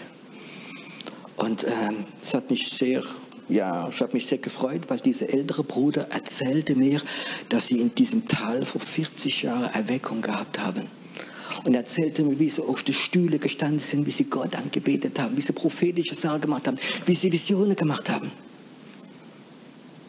Und 1.37 1.65
ähm, 1.65 2.05
es 2.21 2.35
hat 2.35 2.51
mich 2.51 2.69
sehr 2.69 3.03
ja, 3.49 3.89
ich 3.89 4.01
habe 4.01 4.13
mich 4.13 4.27
sehr 4.27 4.39
gefreut, 4.39 4.83
weil 4.89 5.01
dieser 5.01 5.31
ältere 5.31 5.65
Bruder 5.65 6.09
erzählte 6.11 6.75
mir, 6.75 7.01
dass 7.49 7.69
sie 7.69 7.81
in 7.81 7.95
diesem 7.95 8.29
Tal 8.29 8.65
vor 8.65 8.81
40 8.81 9.43
Jahren 9.43 9.73
Erweckung 9.73 10.21
gehabt 10.21 10.59
haben. 10.59 10.83
Und 11.67 11.75
er 11.75 11.81
erzählte 11.81 12.23
mir, 12.25 12.39
wie 12.39 12.51
sie 12.51 12.63
auf 12.63 12.83
die 12.83 12.93
Stühle 12.93 13.39
gestanden 13.39 13.81
sind, 13.81 14.07
wie 14.07 14.11
sie 14.11 14.25
Gott 14.25 14.55
angebetet 14.55 15.19
haben, 15.19 15.37
wie 15.37 15.41
sie 15.41 15.53
prophetische 15.53 16.15
Sachen 16.15 16.43
gemacht 16.43 16.69
haben, 16.69 16.79
wie 17.07 17.15
sie 17.15 17.33
Visionen 17.33 17.75
gemacht 17.75 18.11
haben. 18.11 18.31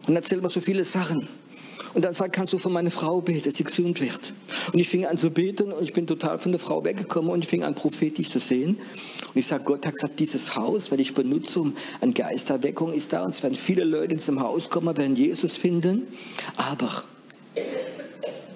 Und 0.06 0.16
er 0.16 0.22
erzählt 0.22 0.44
mir 0.44 0.50
so 0.50 0.60
viele 0.60 0.84
Sachen. 0.84 1.28
Und 1.94 2.06
dann 2.06 2.14
sagt, 2.14 2.36
kannst 2.36 2.54
du 2.54 2.58
für 2.58 2.70
meine 2.70 2.92
Frau 2.92 3.22
beten, 3.22 3.44
dass 3.44 3.56
sie 3.56 3.64
gesund 3.64 4.02
wird. 4.02 4.20
Und 4.74 4.80
ich 4.80 4.88
fing 4.88 5.06
an 5.06 5.18
zu 5.18 5.32
beten 5.32 5.72
und 5.72 5.84
ich 5.84 5.94
bin 5.94 6.08
total 6.08 6.40
von 6.40 6.52
der 6.52 6.60
Frau 6.60 6.84
weggekommen 6.84 7.32
und 7.32 7.44
ich 7.44 7.50
fing 7.50 7.64
an 7.64 7.76
prophetisch 7.76 8.30
zu 8.30 8.40
sehen. 8.40 8.78
Und 9.28 9.36
ich 9.36 9.48
sage, 9.48 9.64
Gott 9.64 9.86
hat 9.86 9.94
gesagt, 9.94 10.20
dieses 10.20 10.56
Haus 10.56 10.92
werde 10.92 11.02
ich 11.02 11.14
benutzen, 11.14 11.60
um 11.62 11.74
eine 12.02 12.14
Geisterweckung 12.14 12.94
ist 12.94 13.14
da. 13.14 13.24
Und 13.24 13.30
es 13.30 13.44
werden 13.44 13.56
viele 13.56 13.84
Leute 13.84 14.14
in 14.14 14.18
diesem 14.18 14.40
Haus 14.42 14.70
kommen, 14.70 14.96
werden 14.98 15.16
Jesus 15.16 15.56
finden. 15.56 16.08
Aber 16.58 17.04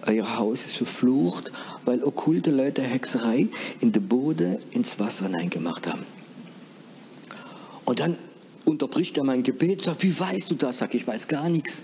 euer 0.05 0.37
Haus 0.37 0.65
ist 0.65 0.77
verflucht, 0.77 1.51
weil 1.85 2.03
okkulte 2.03 2.51
Leute 2.51 2.81
Hexerei 2.81 3.47
in 3.79 3.91
den 3.91 4.07
Boden 4.07 4.57
ins 4.71 4.99
Wasser 4.99 5.25
hineingemacht 5.25 5.87
haben. 5.87 6.05
Und 7.85 7.99
dann 7.99 8.17
unterbricht 8.65 9.17
er 9.17 9.23
mein 9.23 9.43
Gebet 9.43 9.83
sagt, 9.83 10.03
wie 10.03 10.17
weißt 10.17 10.51
du 10.51 10.55
das? 10.55 10.77
Sag 10.79 10.93
ich, 10.93 11.05
weiß 11.05 11.27
gar 11.27 11.49
nichts. 11.49 11.79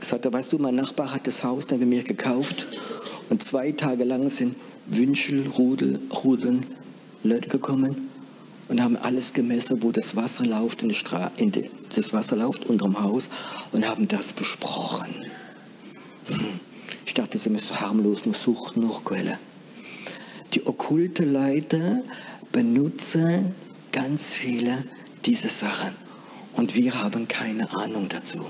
Sagt 0.00 0.24
er, 0.24 0.32
weißt 0.32 0.52
du, 0.52 0.58
mein 0.58 0.74
Nachbar 0.74 1.12
hat 1.12 1.26
das 1.26 1.42
Haus 1.42 1.66
bei 1.66 1.76
mir 1.78 2.02
gekauft 2.02 2.66
und 3.30 3.42
zwei 3.42 3.72
Tage 3.72 4.04
lang 4.04 4.30
sind 4.30 4.56
Wünschel, 4.86 5.46
Rudel, 5.48 6.00
Rudeln 6.22 6.64
Leute 7.22 7.48
gekommen 7.48 8.08
und 8.68 8.82
haben 8.82 8.96
alles 8.96 9.32
gemessen, 9.32 9.82
wo 9.82 9.90
das 9.92 10.16
Wasser 10.16 10.44
läuft, 10.44 10.82
in, 10.82 10.92
Stra 10.92 11.30
in 11.36 11.52
die, 11.52 11.70
das 11.94 12.12
Wasser 12.12 12.36
läuft 12.36 12.66
unterm 12.66 13.00
Haus 13.00 13.28
und 13.72 13.86
haben 13.86 14.08
das 14.08 14.32
besprochen. 14.32 15.08
Ich 17.04 17.14
dachte, 17.14 17.36
ist 17.36 17.66
so 17.66 17.80
harmlos, 17.80 18.26
man 18.26 18.34
sucht 18.34 18.76
noch 18.76 19.04
Quelle. 19.04 19.38
Die 20.54 20.66
okkulte 20.66 21.24
Leute 21.24 22.04
benutzen 22.52 23.54
ganz 23.92 24.32
viele 24.32 24.84
diese 25.24 25.48
Sachen 25.48 25.94
und 26.54 26.74
wir 26.74 27.02
haben 27.02 27.28
keine 27.28 27.72
Ahnung 27.74 28.08
dazu. 28.08 28.46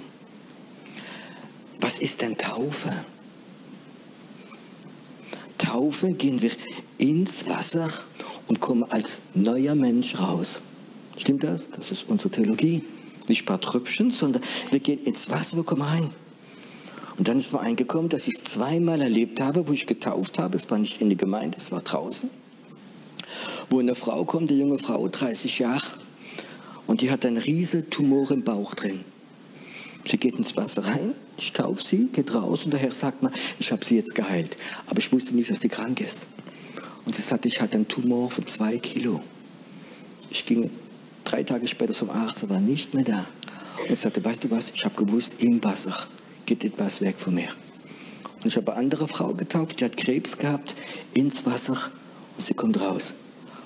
Was 1.87 2.01
ist 2.01 2.21
denn 2.21 2.37
Taufe? 2.37 2.91
Taufe 5.57 6.11
gehen 6.15 6.43
wir 6.43 6.51
ins 6.99 7.49
Wasser 7.49 7.89
und 8.49 8.59
kommen 8.59 8.83
als 8.91 9.21
neuer 9.35 9.77
Mensch 9.77 10.19
raus. 10.19 10.59
Stimmt 11.17 11.45
das? 11.45 11.71
Das 11.71 11.93
ist 11.93 12.09
unsere 12.09 12.31
Theologie. 12.31 12.83
Nicht 13.29 13.43
ein 13.43 13.47
paar 13.47 13.61
Tröpfchen, 13.61 14.11
sondern 14.11 14.43
wir 14.73 14.81
gehen 14.81 15.05
ins 15.05 15.31
Wasser, 15.31 15.59
wir 15.59 15.63
kommen 15.63 15.83
rein. 15.83 16.11
Und 17.19 17.29
dann 17.29 17.39
ist 17.39 17.53
mir 17.53 17.61
eingekommen, 17.61 18.09
dass 18.09 18.27
ich 18.27 18.35
es 18.35 18.43
zweimal 18.43 19.01
erlebt 19.01 19.41
habe, 19.41 19.69
wo 19.69 19.73
ich 19.73 19.87
getauft 19.87 20.41
habe. 20.41 20.57
Es 20.57 20.69
war 20.69 20.79
nicht 20.79 21.01
in 21.01 21.09
der 21.09 21.17
Gemeinde, 21.17 21.57
es 21.57 21.71
war 21.71 21.83
draußen. 21.83 22.29
Wo 23.71 23.79
eine 23.79 23.95
Frau 23.95 24.25
kommt, 24.25 24.51
eine 24.51 24.59
junge 24.59 24.79
Frau, 24.81 25.07
30 25.07 25.61
Jahre, 25.61 25.87
und 26.89 27.01
die 27.01 27.13
hat 27.13 27.25
einen 27.25 27.39
riesen 27.39 27.91
Tumor 27.91 28.33
im 28.33 28.43
Bauch 28.43 28.75
drin. 28.75 29.05
Sie 30.09 30.19
geht 30.19 30.37
ins 30.37 30.57
Wasser 30.57 30.87
rein, 30.87 31.15
ich 31.37 31.53
taufe 31.53 31.83
sie, 31.83 32.07
geht 32.13 32.33
raus 32.33 32.65
und 32.65 32.71
der 32.71 32.81
Herr 32.81 32.93
sagt 32.93 33.23
mir, 33.23 33.33
ich 33.59 33.73
habe 33.73 33.85
sie 33.85 33.97
jetzt 33.97 34.15
geheilt. 34.15 34.57
Aber 34.87 34.99
ich 34.99 35.13
wusste 35.13 35.35
nicht, 35.35 35.51
dass 35.51 35.61
sie 35.61 35.69
krank 35.69 36.01
ist. 36.01 36.21
Und 37.05 37.17
sie 37.17 37.23
sagte, 37.23 37.49
ich 37.49 37.61
hatte 37.61 37.75
einen 37.75 37.89
Tumor 37.89 38.31
von 38.31 38.47
zwei 38.47 38.79
Kilo. 38.79 39.21
Ich 40.31 40.45
ging 40.45 40.71
drei 41.25 41.43
Tage 41.43 41.67
später 41.67 41.93
zum 41.93 42.11
Arzt, 42.11 42.43
er 42.43 42.51
war 42.51 42.61
nicht 42.61 42.95
mehr 42.95 43.05
da. 43.05 43.27
Und 43.81 43.91
ich 43.91 43.99
sagte, 43.99 44.25
weißt 44.25 44.45
du 44.45 44.51
was, 44.51 44.71
ich 44.71 44.85
habe 44.85 44.95
gewusst, 45.05 45.33
im 45.39 45.63
Wasser 45.63 45.95
geht 46.47 46.63
etwas 46.65 47.01
weg 47.01 47.17
von 47.19 47.35
mir. 47.35 47.49
Und 48.43 48.47
ich 48.47 48.57
habe 48.57 48.73
eine 48.73 48.83
andere 48.83 49.09
Frau 49.09 49.35
getauft, 49.35 49.81
die 49.81 49.85
hat 49.85 49.97
Krebs 49.97 50.39
gehabt, 50.39 50.75
ins 51.15 51.45
Wasser 51.47 51.77
und 52.37 52.45
sie 52.45 52.55
kommt 52.55 52.81
raus. 52.81 53.13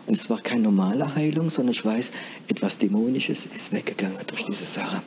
Und 0.06 0.16
es 0.16 0.30
war 0.30 0.40
keine 0.40 0.62
normale 0.62 1.14
Heilung, 1.14 1.50
sondern 1.50 1.74
ich 1.74 1.84
weiß, 1.84 2.10
etwas 2.48 2.78
Dämonisches 2.78 3.46
ist 3.46 3.72
weggegangen 3.72 4.18
durch 4.26 4.44
diese 4.44 4.64
Sache. 4.64 5.02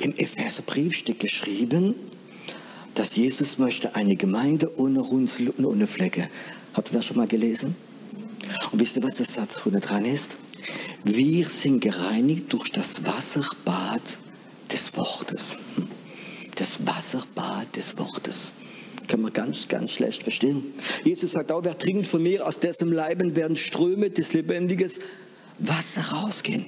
Im 0.00 0.14
Epheserbrief 0.14 0.94
steht 0.94 1.20
geschrieben, 1.20 1.94
dass 2.94 3.16
Jesus 3.16 3.58
möchte 3.58 3.94
eine 3.94 4.16
Gemeinde 4.16 4.78
ohne 4.78 5.00
Runzel 5.00 5.50
und 5.50 5.64
ohne 5.64 5.86
Flecke. 5.86 6.28
Habt 6.74 6.90
ihr 6.90 6.94
das 6.96 7.06
schon 7.06 7.16
mal 7.16 7.26
gelesen? 7.26 7.76
Und 8.72 8.80
wisst 8.80 8.96
ihr, 8.96 9.02
was 9.02 9.14
das 9.14 9.34
Satz 9.34 9.58
vorne 9.58 9.80
dran 9.80 10.04
ist? 10.04 10.36
Wir 11.04 11.48
sind 11.48 11.80
gereinigt 11.80 12.52
durch 12.52 12.70
das 12.70 13.04
Wasserbad 13.04 14.18
des 14.70 14.96
Wortes. 14.96 15.56
Das 16.54 16.86
Wasserbad 16.86 17.74
des 17.76 17.96
Wortes. 17.98 18.52
Kann 19.06 19.20
man 19.20 19.32
ganz, 19.32 19.68
ganz 19.68 19.92
schlecht 19.92 20.22
verstehen. 20.22 20.74
Jesus 21.04 21.32
sagt 21.32 21.52
auch, 21.52 21.62
wer 21.64 21.78
trinkt 21.78 22.06
von 22.06 22.22
mir, 22.22 22.46
aus 22.46 22.58
dessen 22.58 22.92
Leiben 22.92 23.36
werden 23.36 23.56
Ströme 23.56 24.10
des 24.10 24.32
lebendigen 24.32 24.90
Wasser 25.58 26.00
rausgehen. 26.00 26.66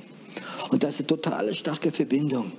Und 0.70 0.82
das 0.84 0.94
ist 0.94 1.00
eine 1.00 1.06
totale 1.08 1.54
starke 1.54 1.90
Verbindung. 1.90 2.52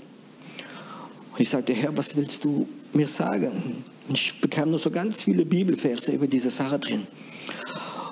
Und 1.40 1.44
ich 1.44 1.52
sagte, 1.52 1.72
Herr, 1.72 1.96
was 1.96 2.18
willst 2.18 2.44
du 2.44 2.68
mir 2.92 3.08
sagen? 3.08 3.86
Und 4.10 4.18
ich 4.18 4.42
bekam 4.42 4.72
nur 4.72 4.80
so 4.80 4.92
ganz 4.92 5.22
viele 5.22 5.46
Bibelverse 5.46 6.12
über 6.12 6.28
diese 6.28 6.50
Sache 6.50 6.78
drin. 6.80 7.08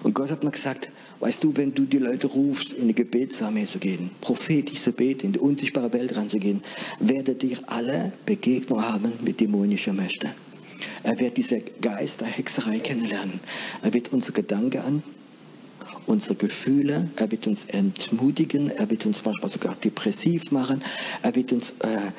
Und 0.01 0.13
Gott 0.13 0.31
hat 0.31 0.46
mir 0.46 0.51
gesagt, 0.51 0.89
weißt 1.19 1.43
du, 1.43 1.57
wenn 1.57 1.75
du 1.75 1.84
die 1.84 1.98
Leute 1.98 2.27
rufst, 2.27 2.72
in 2.72 2.88
die 2.88 2.96
Gebetsarmee 2.96 3.65
zu 3.65 3.79
gehen, 3.79 4.12
prophetisch 4.22 4.79
zu 4.79 4.93
beten, 4.93 5.25
in 5.25 5.34
die 5.34 5.39
unsichtbare 5.39 5.91
Welt 5.91 6.15
ranzugehen, 6.15 6.62
werdet 7.01 7.43
ihr 7.43 7.57
alle 7.65 8.13
Begegnung 8.25 8.81
haben 8.81 9.12
mit 9.22 9.41
dämonischen 9.41 9.98
Mächten. 9.98 10.29
Er 11.03 11.19
wird 11.19 11.36
diese 11.36 11.62
Geist 11.81 12.22
der 12.22 12.27
Hexerei 12.27 12.79
kennenlernen. 12.79 13.41
Er 13.81 13.93
wird 13.93 14.13
unsere 14.13 14.31
Gedanken 14.31 14.79
an, 14.79 15.03
unsere 16.05 16.36
Gefühle, 16.36 17.10
er 17.17 17.29
wird 17.29 17.46
uns 17.46 17.65
entmutigen, 17.65 18.69
er 18.69 18.89
wird 18.89 19.05
uns 19.05 19.24
manchmal 19.25 19.50
sogar 19.50 19.75
depressiv 19.75 20.51
machen, 20.51 20.81
er 21.22 21.36
wird 21.36 21.51
uns 21.51 21.72
äh, 21.79 22.12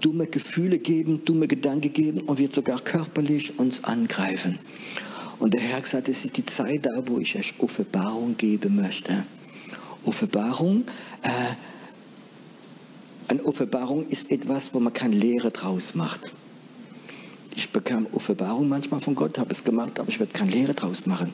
dumme 0.00 0.26
Gefühle 0.26 0.78
geben, 0.78 1.24
dumme 1.24 1.46
Gedanken 1.46 1.92
geben 1.92 2.20
und 2.22 2.38
wird 2.38 2.54
sogar 2.54 2.80
körperlich 2.80 3.58
uns 3.58 3.84
angreifen. 3.84 4.58
Und 5.38 5.54
der 5.54 5.60
Herr 5.60 5.80
gesagt, 5.80 6.08
es 6.08 6.24
ist 6.24 6.36
die 6.36 6.44
Zeit 6.44 6.86
da, 6.86 7.02
wo 7.06 7.18
ich 7.18 7.36
euch 7.36 7.54
Offenbarung 7.58 8.36
geben 8.36 8.76
möchte. 8.76 9.24
Offenbarung, 10.04 10.84
äh, 11.22 11.30
eine 13.28 13.44
Offenbarung 13.44 14.08
ist 14.08 14.30
etwas, 14.30 14.74
wo 14.74 14.80
man 14.80 14.92
keine 14.92 15.14
Lehre 15.14 15.50
draus 15.50 15.94
macht. 15.94 16.32
Ich 17.54 17.70
bekam 17.70 18.06
Offenbarung 18.12 18.68
manchmal 18.68 19.00
von 19.00 19.14
Gott, 19.14 19.38
habe 19.38 19.52
es 19.52 19.64
gemacht, 19.64 19.98
aber 19.98 20.08
ich 20.08 20.18
werde 20.18 20.32
keine 20.32 20.50
Lehre 20.50 20.74
draus 20.74 21.06
machen. 21.06 21.32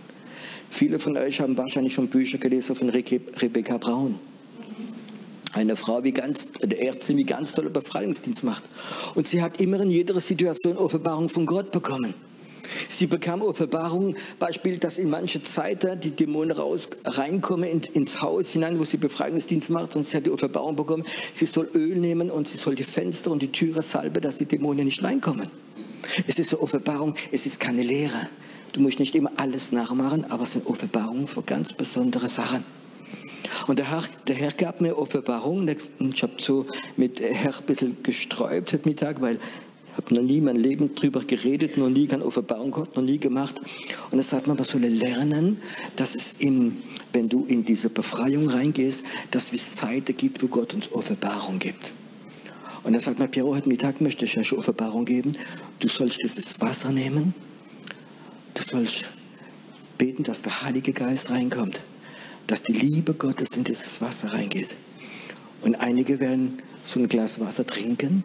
Viele 0.70 0.98
von 0.98 1.16
euch 1.16 1.40
haben 1.40 1.56
wahrscheinlich 1.56 1.94
schon 1.94 2.08
Bücher 2.08 2.38
gelesen 2.38 2.76
von 2.76 2.90
Rebecca 2.90 3.78
Braun. 3.78 4.18
Eine 5.56 5.74
Frau, 5.74 6.04
wie 6.04 6.12
ganz, 6.12 6.48
eine 6.62 6.78
Ärztin, 6.78 7.16
die 7.16 7.24
ganz 7.24 7.54
tolle 7.54 7.70
Befreiungsdienst 7.70 8.44
macht. 8.44 8.62
Und 9.14 9.26
sie 9.26 9.40
hat 9.40 9.58
immer 9.58 9.80
in 9.80 9.90
jeder 9.90 10.20
Situation 10.20 10.76
Offenbarung 10.76 11.30
von 11.30 11.46
Gott 11.46 11.70
bekommen. 11.70 12.12
Sie 12.88 13.06
bekam 13.06 13.40
Offenbarung, 13.40 14.16
Beispiel, 14.38 14.76
dass 14.76 14.98
in 14.98 15.08
manche 15.08 15.42
Zeiten 15.42 15.98
die 15.98 16.10
Dämonen 16.10 16.54
raus, 16.54 16.90
reinkommen 17.06 17.70
in, 17.70 17.80
ins 17.94 18.20
Haus 18.20 18.50
hinein, 18.50 18.78
wo 18.78 18.84
sie 18.84 18.98
Befreiungsdienst 18.98 19.70
macht. 19.70 19.96
Und 19.96 20.06
sie 20.06 20.18
hat 20.18 20.26
die 20.26 20.30
Offenbarung 20.30 20.76
bekommen, 20.76 21.04
sie 21.32 21.46
soll 21.46 21.70
Öl 21.74 21.96
nehmen 21.96 22.30
und 22.30 22.48
sie 22.48 22.58
soll 22.58 22.74
die 22.74 22.82
Fenster 22.82 23.30
und 23.30 23.40
die 23.40 23.50
Türe 23.50 23.80
salben, 23.80 24.20
dass 24.20 24.36
die 24.36 24.44
Dämonen 24.44 24.84
nicht 24.84 25.02
reinkommen. 25.02 25.48
Es 26.26 26.38
ist 26.38 26.52
eine 26.52 26.62
Offenbarung, 26.62 27.14
es 27.32 27.46
ist 27.46 27.60
keine 27.60 27.82
Lehre. 27.82 28.28
Du 28.72 28.82
musst 28.82 28.98
nicht 28.98 29.14
immer 29.14 29.30
alles 29.36 29.72
nachmachen, 29.72 30.30
aber 30.30 30.42
es 30.42 30.52
sind 30.52 30.66
Offenbarungen 30.66 31.26
für 31.26 31.40
ganz 31.40 31.72
besondere 31.72 32.26
Sachen. 32.26 32.62
Und 33.66 33.78
der 33.78 33.90
Herr, 33.90 34.04
der 34.26 34.36
Herr 34.36 34.52
gab 34.52 34.80
mir 34.80 34.96
Offenbarung. 34.96 35.68
Ich 35.68 36.22
habe 36.22 36.34
so 36.38 36.66
mit 36.96 37.20
Herr 37.20 37.56
ein 37.56 37.64
bisschen 37.66 37.96
gesträubt 38.02 38.72
heute 38.72 38.88
Mittag, 38.88 39.20
weil 39.20 39.36
ich 39.36 39.96
habe 39.96 40.14
noch 40.14 40.22
nie 40.22 40.40
mein 40.40 40.56
Leben 40.56 40.94
drüber 40.94 41.20
geredet, 41.20 41.76
noch 41.78 41.88
nie 41.88 42.06
keine 42.06 42.24
Offenbarung 42.24 42.70
gehabt, 42.70 42.96
noch 42.96 43.02
nie 43.02 43.18
gemacht. 43.18 43.54
Und 44.10 44.18
er 44.18 44.24
sagt 44.24 44.46
man, 44.46 44.56
man 44.56 44.66
solle 44.66 44.88
lernen, 44.88 45.58
dass 45.96 46.14
es 46.14 46.34
in, 46.38 46.82
wenn 47.12 47.28
du 47.28 47.44
in 47.46 47.64
diese 47.64 47.88
Befreiung 47.88 48.48
reingehst, 48.48 49.02
dass 49.30 49.52
es 49.52 49.76
Zeiten 49.76 50.16
gibt, 50.16 50.42
wo 50.42 50.48
Gott 50.48 50.74
uns 50.74 50.92
Offenbarung 50.92 51.58
gibt. 51.58 51.92
Und 52.84 52.94
er 52.94 53.00
sagt 53.00 53.18
mir, 53.18 53.26
Piero, 53.26 53.54
heute 53.54 53.68
Mittag 53.68 54.00
möchte 54.00 54.26
ich 54.26 54.38
euch 54.38 54.52
Offenbarung 54.52 55.04
geben. 55.04 55.32
Du 55.80 55.88
sollst 55.88 56.22
dieses 56.22 56.60
Wasser 56.60 56.92
nehmen. 56.92 57.34
Du 58.54 58.62
sollst 58.62 59.06
beten, 59.98 60.22
dass 60.22 60.42
der 60.42 60.62
Heilige 60.62 60.92
Geist 60.92 61.30
reinkommt. 61.30 61.80
Dass 62.46 62.62
die 62.62 62.72
Liebe 62.72 63.14
Gottes 63.14 63.56
in 63.56 63.64
dieses 63.64 64.00
Wasser 64.00 64.32
reingeht. 64.32 64.68
Und 65.62 65.74
einige 65.76 66.20
werden 66.20 66.62
so 66.84 67.00
ein 67.00 67.08
Glas 67.08 67.40
Wasser 67.40 67.66
trinken 67.66 68.24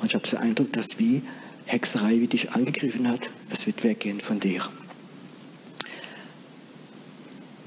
und 0.00 0.06
ich 0.06 0.14
habe 0.14 0.26
den 0.26 0.38
Eindruck, 0.38 0.72
dass 0.72 0.98
wie 0.98 1.22
Hexerei, 1.66 2.20
wie 2.20 2.28
dich 2.28 2.52
angegriffen 2.52 3.08
hat, 3.08 3.30
es 3.50 3.66
wird 3.66 3.82
weggehen 3.84 4.20
von 4.20 4.40
dir. 4.40 4.62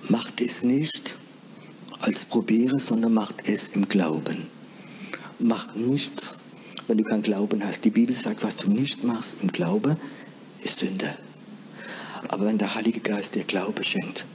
Macht 0.10 0.41
es 0.41 0.63
nicht 0.63 1.17
als 2.00 2.25
probiere, 2.25 2.79
sondern 2.79 3.13
macht 3.13 3.48
es 3.48 3.67
im 3.67 3.88
Glauben. 3.88 4.48
Macht 5.39 5.75
nichts, 5.75 6.38
wenn 6.88 6.98
du 6.98 7.03
keinen 7.03 7.22
Glauben 7.22 7.63
hast. 7.63 7.86
Die 7.86 7.89
Bibel 7.91 8.15
sagt, 8.15 8.43
was 8.43 8.55
du 8.55 8.70
nicht 8.72 9.03
machst 9.03 9.38
im 9.41 9.51
Glauben, 9.51 9.98
ist 10.60 10.79
Sünde. 10.79 11.15
Aber 12.27 12.46
wenn 12.46 12.58
der 12.58 12.74
Heilige 12.74 13.01
Geist 13.01 13.36
dir 13.36 13.43
Glaube 13.43 13.84
schenkt, 13.84 14.25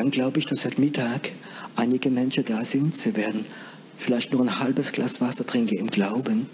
dann 0.00 0.10
glaube 0.10 0.38
ich, 0.38 0.46
dass 0.46 0.64
heute 0.64 0.80
Mittag 0.80 1.32
einige 1.76 2.08
Menschen 2.08 2.46
da 2.46 2.64
sind, 2.64 2.96
sie 2.96 3.14
werden 3.16 3.44
vielleicht 3.98 4.32
nur 4.32 4.40
ein 4.40 4.58
halbes 4.58 4.92
Glas 4.92 5.20
Wasser 5.20 5.44
trinke 5.44 5.74
im 5.74 5.88
Glauben. 5.88 6.48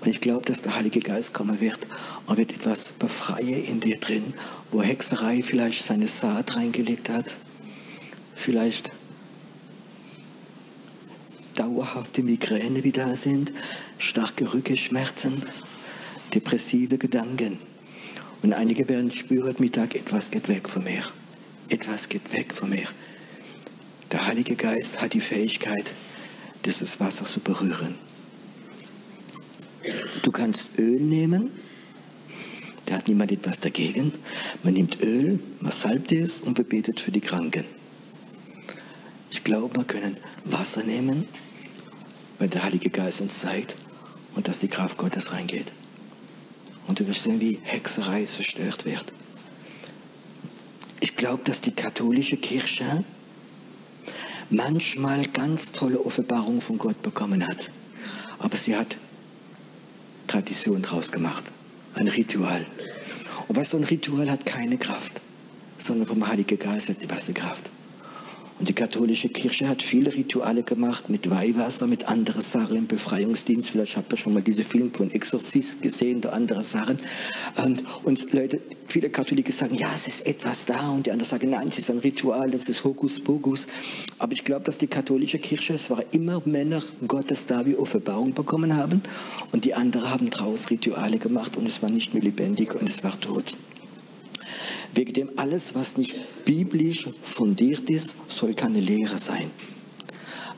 Und 0.00 0.08
ich 0.08 0.22
glaube, 0.22 0.46
dass 0.46 0.62
der 0.62 0.74
Heilige 0.74 1.00
Geist 1.00 1.34
kommen 1.34 1.60
wird 1.60 1.86
und 2.24 2.38
wird 2.38 2.50
etwas 2.50 2.92
befreien 2.92 3.62
in 3.62 3.80
dir 3.80 3.98
drin, 3.98 4.32
wo 4.72 4.80
Hexerei 4.80 5.42
vielleicht 5.42 5.84
seine 5.84 6.08
Saat 6.08 6.56
reingelegt 6.56 7.10
hat. 7.10 7.36
Vielleicht 8.34 8.90
dauerhafte 11.56 12.22
Migräne, 12.22 12.84
wie 12.84 12.92
da 12.92 13.16
sind, 13.16 13.52
starke 13.98 14.54
Rückenschmerzen, 14.54 15.42
depressive 16.32 16.96
Gedanken. 16.96 17.58
Und 18.40 18.54
einige 18.54 18.88
werden 18.88 19.12
spüren, 19.12 19.56
Mittag, 19.58 19.94
etwas 19.94 20.30
geht 20.30 20.48
weg 20.48 20.70
von 20.70 20.84
mir. 20.84 21.02
Etwas 21.70 22.08
geht 22.08 22.32
weg 22.32 22.54
von 22.54 22.70
mir. 22.70 22.88
Der 24.10 24.26
Heilige 24.26 24.56
Geist 24.56 25.02
hat 25.02 25.12
die 25.12 25.20
Fähigkeit, 25.20 25.92
dieses 26.64 26.98
Wasser 26.98 27.26
zu 27.26 27.40
berühren. 27.40 27.94
Du 30.22 30.32
kannst 30.32 30.78
Öl 30.78 30.98
nehmen, 31.00 31.50
da 32.86 32.94
hat 32.94 33.08
niemand 33.08 33.32
etwas 33.32 33.60
dagegen. 33.60 34.12
Man 34.62 34.74
nimmt 34.74 35.02
Öl, 35.02 35.40
man 35.60 35.72
salbt 35.72 36.10
es 36.10 36.38
und 36.38 36.66
betet 36.68 37.00
für 37.00 37.12
die 37.12 37.20
Kranken. 37.20 37.66
Ich 39.30 39.44
glaube, 39.44 39.76
wir 39.76 39.84
können 39.84 40.16
Wasser 40.46 40.82
nehmen, 40.82 41.28
wenn 42.38 42.48
der 42.48 42.62
Heilige 42.62 42.88
Geist 42.88 43.20
uns 43.20 43.40
zeigt 43.40 43.76
und 44.34 44.48
dass 44.48 44.60
die 44.60 44.68
Kraft 44.68 44.96
Gottes 44.96 45.34
reingeht. 45.34 45.70
Und 46.86 46.98
du 46.98 47.06
wirst 47.06 47.24
sehen, 47.24 47.42
wie 47.42 47.58
Hexerei 47.62 48.24
zerstört 48.24 48.86
wird. 48.86 49.12
Ich 51.18 51.24
glaube, 51.24 51.42
dass 51.42 51.60
die 51.60 51.72
katholische 51.72 52.36
Kirche 52.36 53.02
manchmal 54.50 55.26
ganz 55.26 55.72
tolle 55.72 55.98
Offenbarungen 56.06 56.60
von 56.60 56.78
Gott 56.78 57.02
bekommen 57.02 57.44
hat. 57.44 57.72
Aber 58.38 58.56
sie 58.56 58.76
hat 58.76 58.96
Tradition 60.28 60.80
draus 60.80 61.10
gemacht. 61.10 61.42
Ein 61.94 62.06
Ritual. 62.06 62.64
Und 63.48 63.56
weißt 63.56 63.72
du, 63.72 63.78
ein 63.78 63.82
Ritual 63.82 64.30
hat 64.30 64.46
keine 64.46 64.78
Kraft, 64.78 65.20
sondern 65.76 66.06
vom 66.06 66.24
Heiligen 66.28 66.56
Geist 66.56 66.88
hat 66.88 67.02
etwas 67.02 67.24
eine 67.24 67.34
Kraft. 67.34 67.68
Und 68.58 68.68
die 68.68 68.72
katholische 68.72 69.28
Kirche 69.28 69.68
hat 69.68 69.82
viele 69.82 70.12
Rituale 70.12 70.64
gemacht 70.64 71.08
mit 71.08 71.30
Weihwasser, 71.30 71.86
mit 71.86 72.08
anderen 72.08 72.42
Sachen 72.42 72.76
im 72.76 72.86
Befreiungsdienst. 72.88 73.70
Vielleicht 73.70 73.96
habt 73.96 74.12
ihr 74.12 74.16
schon 74.16 74.34
mal 74.34 74.42
diese 74.42 74.64
Film 74.64 74.92
von 74.92 75.12
Exorzist 75.12 75.80
gesehen 75.80 76.18
oder 76.18 76.32
andere 76.32 76.64
Sachen. 76.64 76.98
Und, 77.64 77.84
und 78.02 78.32
Leute, 78.32 78.60
viele 78.88 79.10
Katholiken 79.10 79.52
sagen, 79.52 79.76
ja, 79.76 79.88
es 79.94 80.08
ist 80.08 80.26
etwas 80.26 80.64
da. 80.64 80.90
Und 80.90 81.06
die 81.06 81.12
anderen 81.12 81.28
sagen, 81.28 81.50
nein, 81.50 81.68
es 81.68 81.78
ist 81.78 81.90
ein 81.90 81.98
Ritual, 81.98 82.50
das 82.50 82.68
ist 82.68 82.82
Hokuspokus. 82.82 83.68
Aber 84.18 84.32
ich 84.32 84.44
glaube, 84.44 84.64
dass 84.64 84.78
die 84.78 84.88
katholische 84.88 85.38
Kirche, 85.38 85.74
es 85.74 85.88
waren 85.90 86.04
immer 86.10 86.42
Männer 86.44 86.82
Gottes 87.06 87.46
da, 87.46 87.64
wie 87.64 87.76
Offenbarung 87.76 88.34
bekommen 88.34 88.76
haben. 88.76 89.02
Und 89.52 89.66
die 89.66 89.74
anderen 89.74 90.10
haben 90.10 90.30
draus 90.30 90.70
Rituale 90.70 91.18
gemacht 91.18 91.56
und 91.56 91.66
es 91.66 91.80
war 91.80 91.90
nicht 91.90 92.12
mehr 92.12 92.22
lebendig 92.24 92.74
und 92.74 92.88
es 92.88 93.04
war 93.04 93.18
tot. 93.20 93.54
Wegen 94.94 95.12
dem 95.12 95.30
alles, 95.36 95.74
was 95.74 95.96
nicht 95.96 96.16
biblisch 96.44 97.08
fundiert 97.22 97.88
ist, 97.90 98.14
soll 98.28 98.54
keine 98.54 98.80
Lehre 98.80 99.18
sein. 99.18 99.50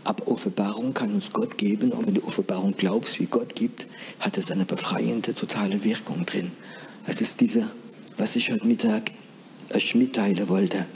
Aber 0.04 0.28
Offenbarung 0.28 0.94
kann 0.94 1.12
uns 1.12 1.32
Gott 1.32 1.58
geben 1.58 1.92
und 1.92 2.06
wenn 2.06 2.14
du 2.14 2.24
Offenbarung 2.24 2.74
glaubst, 2.76 3.20
wie 3.20 3.26
Gott 3.26 3.54
gibt, 3.54 3.86
hat 4.18 4.38
es 4.38 4.50
eine 4.50 4.64
befreiende, 4.64 5.34
totale 5.34 5.84
Wirkung 5.84 6.24
drin. 6.24 6.50
Es 7.06 7.20
ist 7.20 7.40
diese, 7.40 7.70
was 8.16 8.36
ich 8.36 8.50
heute 8.50 8.66
Mittag 8.66 9.10
euch 9.74 9.94
mitteilen 9.94 10.48
wollte. 10.48 10.86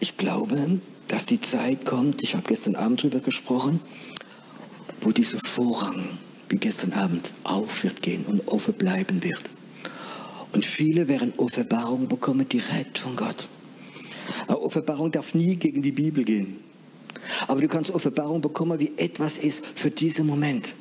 Ich 0.00 0.16
glaube, 0.16 0.80
dass 1.08 1.26
die 1.26 1.40
Zeit 1.40 1.84
kommt, 1.84 2.22
ich 2.22 2.34
habe 2.34 2.44
gestern 2.46 2.76
Abend 2.76 3.00
darüber 3.00 3.20
gesprochen, 3.20 3.80
wo 5.00 5.12
dieser 5.12 5.38
Vorrang, 5.44 6.18
wie 6.48 6.56
gestern 6.56 6.92
Abend, 6.92 7.30
auf 7.44 7.84
wird 7.84 8.02
gehen 8.02 8.24
und 8.26 8.48
offen 8.48 8.74
bleiben 8.74 9.22
wird. 9.22 9.50
Und 10.52 10.64
viele 10.64 11.08
werden 11.08 11.32
Offenbarung 11.36 12.08
bekommen 12.08 12.48
direkt 12.48 12.98
von 12.98 13.16
Gott. 13.16 13.48
Aber 14.46 14.62
Offenbarung 14.62 15.10
darf 15.10 15.34
nie 15.34 15.56
gegen 15.56 15.82
die 15.82 15.92
Bibel 15.92 16.24
gehen. 16.24 16.58
Aber 17.48 17.60
du 17.60 17.68
kannst 17.68 17.90
Offenbarung 17.90 18.40
bekommen, 18.40 18.78
wie 18.78 18.92
etwas 18.96 19.36
ist 19.36 19.64
für 19.74 19.90
diesen 19.90 20.26
Moment. 20.26 20.74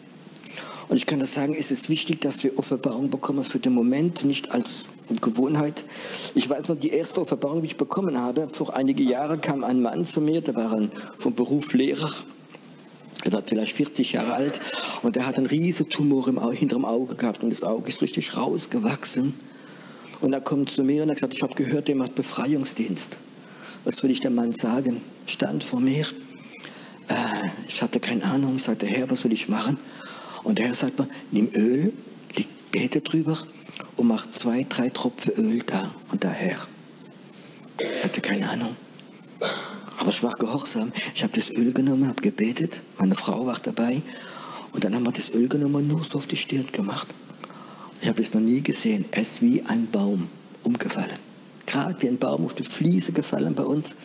Und 0.87 0.97
ich 0.97 1.05
kann 1.05 1.19
das 1.19 1.33
sagen, 1.33 1.55
es 1.57 1.71
ist 1.71 1.89
wichtig, 1.89 2.21
dass 2.21 2.43
wir 2.43 2.57
Offenbarung 2.59 3.09
bekommen 3.09 3.43
für 3.43 3.59
den 3.59 3.73
Moment, 3.73 4.23
nicht 4.23 4.51
als 4.51 4.85
Gewohnheit. 5.21 5.83
Ich 6.35 6.49
weiß 6.49 6.67
noch, 6.67 6.77
die 6.77 6.89
erste 6.89 7.21
Offenbarung, 7.21 7.61
die 7.61 7.67
ich 7.67 7.77
bekommen 7.77 8.19
habe, 8.19 8.49
vor 8.51 8.75
einigen 8.75 9.07
Jahren 9.07 9.41
kam 9.41 9.63
ein 9.63 9.81
Mann 9.81 10.05
zu 10.05 10.21
mir, 10.21 10.41
der 10.41 10.55
war 10.55 10.73
ein, 10.73 10.91
vom 11.17 11.33
Beruf 11.33 11.73
Lehrer. 11.73 12.11
Er 13.23 13.31
war 13.31 13.41
vielleicht 13.43 13.75
40 13.75 14.13
Jahre 14.13 14.33
alt 14.33 14.61
und 15.01 15.17
er 15.17 15.25
hat 15.25 15.37
einen 15.37 15.47
riesen 15.47 15.89
Tumor 15.89 16.27
im, 16.27 16.51
hinter 16.51 16.75
dem 16.75 16.85
Auge 16.85 17.15
gehabt 17.15 17.43
und 17.43 17.49
das 17.49 17.63
Auge 17.63 17.89
ist 17.89 18.03
richtig 18.03 18.37
rausgewachsen. 18.37 19.33
Und 20.21 20.33
er 20.33 20.41
kommt 20.41 20.69
zu 20.71 20.83
mir 20.83 21.03
und 21.03 21.09
hat 21.09 21.15
gesagt, 21.15 21.33
ich 21.33 21.43
habe 21.43 21.53
gehört, 21.55 21.87
der 21.87 21.95
macht 21.95 22.15
Befreiungsdienst. 22.15 23.17
Was 23.83 24.01
will 24.01 24.11
ich 24.11 24.21
dem 24.21 24.35
Mann 24.35 24.53
sagen? 24.53 25.01
Stand 25.25 25.63
vor 25.63 25.79
mir. 25.79 26.05
Äh, 27.07 27.49
ich 27.67 27.81
hatte 27.81 27.99
keine 27.99 28.23
Ahnung, 28.23 28.57
sagte 28.57 28.87
Herr, 28.87 29.09
was 29.09 29.21
soll 29.21 29.33
ich 29.33 29.47
machen? 29.49 29.77
Und 30.43 30.57
der 30.57 30.67
Herr 30.67 30.73
sagt 30.73 30.97
mir, 30.99 31.07
nimm 31.31 31.49
Öl, 31.53 31.93
bete 32.71 32.99
drüber 33.01 33.37
und 33.95 34.07
mach 34.07 34.29
zwei, 34.31 34.65
drei 34.67 34.89
Tropfen 34.89 35.33
Öl 35.33 35.59
da 35.59 35.91
und 36.11 36.23
daher. 36.23 36.57
Ich 37.79 38.03
hatte 38.03 38.21
keine 38.21 38.49
Ahnung. 38.49 38.75
Aber 39.97 40.09
ich 40.09 40.21
war 40.21 40.33
gehorsam. 40.33 40.91
Ich 41.13 41.23
habe 41.23 41.33
das 41.33 41.49
Öl 41.51 41.71
genommen, 41.71 42.07
habe 42.07 42.21
gebetet. 42.21 42.81
Meine 42.97 43.15
Frau 43.15 43.45
war 43.45 43.57
dabei. 43.61 44.01
Und 44.71 44.83
dann 44.83 44.93
haben 44.93 45.03
wir 45.03 45.11
das 45.13 45.29
Öl 45.33 45.47
genommen 45.47 45.75
und 45.75 45.87
nur 45.87 46.03
so 46.03 46.17
auf 46.17 46.27
die 46.27 46.35
Stirn 46.35 46.67
gemacht. 46.71 47.07
Ich 48.05 48.09
habe 48.09 48.21
es 48.21 48.35
noch 48.35 48.41
nie 48.41 48.61
gesehen. 48.61 49.03
Es 49.09 49.29
ist 49.29 49.41
wie 49.41 49.63
ein 49.63 49.89
Baum 49.89 50.27
umgefallen. 50.61 51.17
Gerade 51.65 51.99
wie 52.03 52.07
ein 52.07 52.19
Baum 52.19 52.45
auf 52.45 52.53
die 52.53 52.61
Fliese 52.61 53.13
gefallen 53.13 53.55
bei 53.55 53.63
uns. 53.63 53.95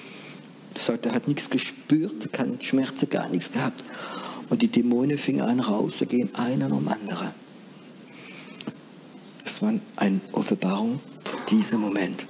Er 0.74 0.80
sagt, 0.80 1.04
er 1.04 1.12
hat 1.12 1.28
nichts 1.28 1.50
gespürt, 1.50 2.32
keine 2.32 2.56
Schmerzen, 2.62 3.10
gar 3.10 3.28
nichts 3.28 3.52
gehabt. 3.52 3.84
Und 4.48 4.62
die 4.62 4.68
Dämonen 4.68 5.18
fingen 5.18 5.42
an 5.42 5.60
rauszugehen, 5.60 6.34
einer 6.34 6.72
um 6.72 6.88
andere. 6.88 7.34
Es 9.44 9.60
war 9.60 9.74
eine 9.96 10.20
Offenbarung 10.32 11.00
für 11.22 11.36
diesen 11.54 11.80
Moment. 11.80 12.24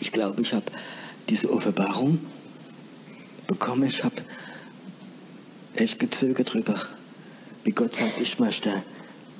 Ich 0.00 0.10
glaube, 0.10 0.42
ich 0.42 0.52
habe 0.52 0.66
diese 1.28 1.52
Offenbarung 1.52 2.18
bekommen. 3.46 3.84
Ich 3.84 4.02
habe 4.02 4.16
echt 5.74 6.00
gezögert 6.00 6.52
drüber, 6.52 6.74
wie 7.62 7.70
Gott 7.70 7.94
sagt, 7.94 8.20
ich 8.20 8.40
möchte 8.40 8.82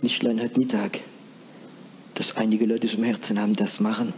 nicht 0.02 0.24
allein 0.24 0.40
heute 0.40 0.58
Mittag 0.58 1.00
dass 2.18 2.36
einige 2.36 2.66
Leute 2.66 2.88
es 2.88 2.94
im 2.94 3.04
Herzen 3.04 3.40
haben, 3.40 3.54
das 3.54 3.78
machen, 3.78 4.12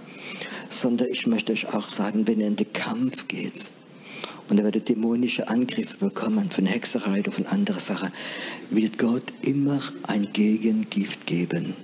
sondern 0.70 1.08
ich 1.10 1.26
möchte 1.26 1.52
euch 1.52 1.74
auch 1.74 1.90
sagen, 1.90 2.26
wenn 2.26 2.40
ihr 2.40 2.46
in 2.46 2.56
den 2.56 2.72
Kampf 2.72 3.28
geht 3.28 3.70
und 4.48 4.56
ihr 4.56 4.64
werdet 4.64 4.88
dämonische 4.88 5.48
Angriffe 5.48 5.98
bekommen 5.98 6.50
von 6.50 6.64
Hexerei 6.64 7.20
oder 7.20 7.30
von 7.30 7.44
anderen 7.44 7.78
Sachen, 7.78 8.10
wird 8.70 8.98
Gott 8.98 9.24
immer 9.42 9.80
ein 10.04 10.32
Gegengift 10.32 11.26
geben. 11.26 11.74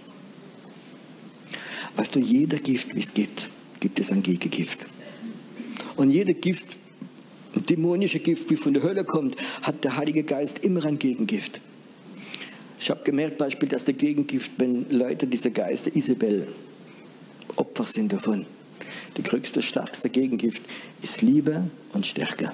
Weißt 1.96 2.14
du, 2.14 2.18
jeder 2.18 2.58
Gift, 2.58 2.94
wie 2.94 3.00
es 3.00 3.12
gibt, 3.12 3.50
gibt 3.80 4.00
es 4.00 4.10
ein 4.10 4.22
Gegengift. 4.22 4.86
Und 5.96 6.10
jeder 6.10 6.32
Gift, 6.32 6.78
dämonische 7.54 8.20
Gift, 8.20 8.48
wie 8.48 8.56
von 8.56 8.72
der 8.72 8.82
Hölle 8.82 9.04
kommt, 9.04 9.36
hat 9.60 9.84
der 9.84 9.96
Heilige 9.96 10.22
Geist 10.22 10.60
immer 10.60 10.82
ein 10.86 10.98
Gegengift. 10.98 11.60
Ich 12.78 12.90
habe 12.90 13.02
gemerkt, 13.04 13.38
Beispiel, 13.38 13.68
dass 13.68 13.84
der 13.84 13.94
Gegengift, 13.94 14.52
wenn 14.58 14.88
Leute, 14.90 15.26
diese 15.26 15.50
Geister, 15.50 15.94
Isabel, 15.94 16.46
Opfer 17.56 17.84
sind 17.84 18.12
davon. 18.12 18.46
Die 19.16 19.22
größte, 19.22 19.62
stärkste 19.62 20.10
Gegengift 20.10 20.62
ist 21.02 21.22
Liebe 21.22 21.70
und 21.94 22.06
Stärke. 22.06 22.52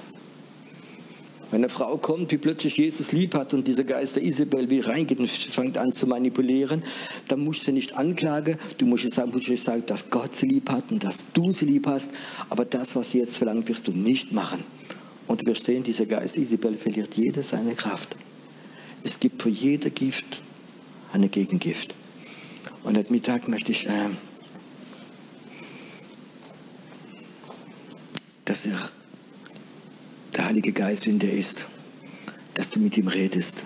Wenn 1.51 1.59
eine 1.59 1.69
Frau 1.69 1.97
kommt, 1.97 2.31
die 2.31 2.39
plötzlich 2.39 2.77
Jesus 2.77 3.11
lieb 3.11 3.35
hat 3.35 3.53
und 3.53 3.67
dieser 3.67 3.83
Geist 3.83 4.15
der 4.15 4.23
Isabel 4.23 4.71
wie 4.71 4.79
reingeht 4.79 5.19
und 5.19 5.29
fängt 5.29 5.77
an 5.77 5.93
zu 5.93 6.07
manipulieren, 6.07 6.83
dann 7.27 7.41
musst 7.41 7.67
du 7.67 7.71
nicht 7.71 7.95
anklagen, 7.95 8.57
du 8.79 8.87
musst 8.87 9.11
sagen, 9.11 9.31
musst 9.31 9.55
sagen, 9.63 9.83
dass 9.85 10.09
Gott 10.09 10.35
sie 10.35 10.47
lieb 10.47 10.71
hat 10.71 10.91
und 10.91 11.03
dass 11.03 11.17
du 11.33 11.53
sie 11.53 11.65
lieb 11.65 11.85
hast, 11.85 12.09
aber 12.49 12.65
das, 12.65 12.95
was 12.95 13.11
sie 13.11 13.19
jetzt 13.19 13.37
verlangt, 13.37 13.69
wirst 13.69 13.87
du 13.87 13.91
nicht 13.91 14.31
machen. 14.31 14.63
Und 15.27 15.45
wirst 15.45 15.65
sehen, 15.65 15.83
dieser 15.83 16.07
Geist 16.07 16.37
Isabel 16.37 16.75
verliert 16.75 17.13
jede 17.13 17.43
seine 17.43 17.75
Kraft. 17.75 18.17
Es 19.05 19.19
gibt 19.19 19.41
für 19.41 19.49
jeder 19.49 19.89
Gift 19.89 20.41
eine 21.11 21.27
Gegengift. 21.27 21.93
Und 22.83 22.97
heute 22.97 23.11
Mittag 23.11 23.49
möchte 23.49 23.73
ich, 23.73 23.85
äh, 23.85 24.09
dass 28.45 28.65
er 28.65 28.79
der 30.33 30.45
Heilige 30.45 30.71
Geist 30.71 31.05
in 31.05 31.19
dir 31.19 31.33
ist, 31.33 31.67
dass 32.53 32.69
du 32.69 32.79
mit 32.79 32.97
ihm 32.97 33.09
redest. 33.09 33.65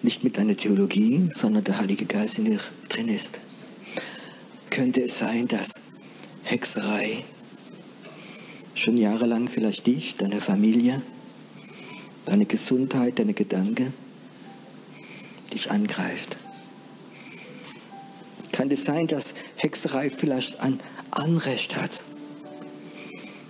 Nicht 0.00 0.24
mit 0.24 0.38
deiner 0.38 0.56
Theologie, 0.56 1.28
sondern 1.30 1.64
der 1.64 1.78
Heilige 1.78 2.06
Geist 2.06 2.38
in 2.38 2.46
dir 2.46 2.60
drin 2.88 3.08
ist. 3.08 3.38
Könnte 4.70 5.04
es 5.04 5.18
sein, 5.18 5.48
dass 5.48 5.74
Hexerei 6.44 7.24
schon 8.74 8.96
jahrelang 8.96 9.48
vielleicht 9.48 9.86
dich, 9.86 10.16
deine 10.16 10.40
Familie, 10.40 11.02
deine 12.24 12.46
Gesundheit, 12.46 13.18
deine 13.18 13.34
Gedanken 13.34 13.92
dich 15.52 15.70
angreift? 15.70 16.36
Kann 18.52 18.70
es 18.70 18.84
sein, 18.84 19.06
dass 19.06 19.34
Hexerei 19.56 20.10
vielleicht 20.10 20.60
ein 20.60 20.80
Anrecht 21.10 21.76
hat 21.76 22.02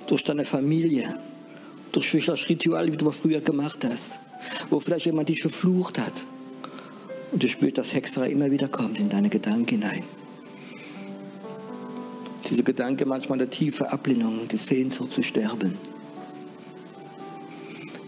durch 0.06 0.22
deine 0.22 0.44
Familie? 0.44 1.18
durch 1.92 2.08
vielleicht 2.08 2.48
Ritual, 2.48 2.90
wie 2.92 2.96
du 2.96 3.10
früher 3.10 3.40
gemacht 3.40 3.84
hast, 3.84 4.12
wo 4.70 4.80
vielleicht 4.80 5.06
jemand 5.06 5.28
dich 5.28 5.42
verflucht 5.42 5.98
hat. 5.98 6.24
Und 7.30 7.42
du 7.42 7.48
spürst, 7.48 7.78
dass 7.78 7.94
Hexerei 7.94 8.30
immer 8.30 8.50
wieder 8.50 8.68
kommt 8.68 8.98
in 8.98 9.08
deine 9.08 9.28
Gedanken 9.28 9.68
hinein. 9.68 10.04
Diese 12.48 12.64
Gedanke 12.64 13.06
manchmal 13.06 13.38
der 13.38 13.48
tiefe 13.48 13.90
Ablehnung, 13.90 14.48
die 14.48 14.56
Sehnsucht 14.56 15.12
zu 15.12 15.22
sterben. 15.22 15.78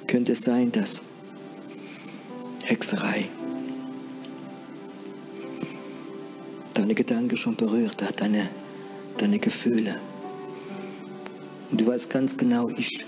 Könnte 0.07 0.33
es 0.33 0.43
sein, 0.43 0.73
dass 0.73 1.01
Hexerei 2.65 3.29
deine 6.75 6.95
Gedanken 6.95 7.37
schon 7.37 7.57
berührt 7.57 8.03
hat, 8.03 8.21
deine, 8.21 8.49
deine 9.17 9.39
Gefühle. 9.39 9.97
Und 11.71 11.81
du 11.81 11.87
weißt 11.87 12.11
ganz 12.11 12.37
genau, 12.37 12.69
ich 12.69 13.07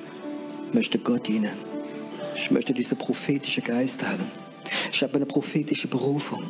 möchte 0.73 0.99
Gott 0.99 1.27
dienen. 1.27 1.53
Ich 2.37 2.51
möchte 2.51 2.73
diesen 2.73 2.97
prophetischen 2.97 3.65
Geist 3.65 4.07
haben. 4.07 4.25
Ich 4.93 5.03
habe 5.03 5.15
eine 5.15 5.27
prophetische 5.27 5.89
Berufung. 5.89 6.45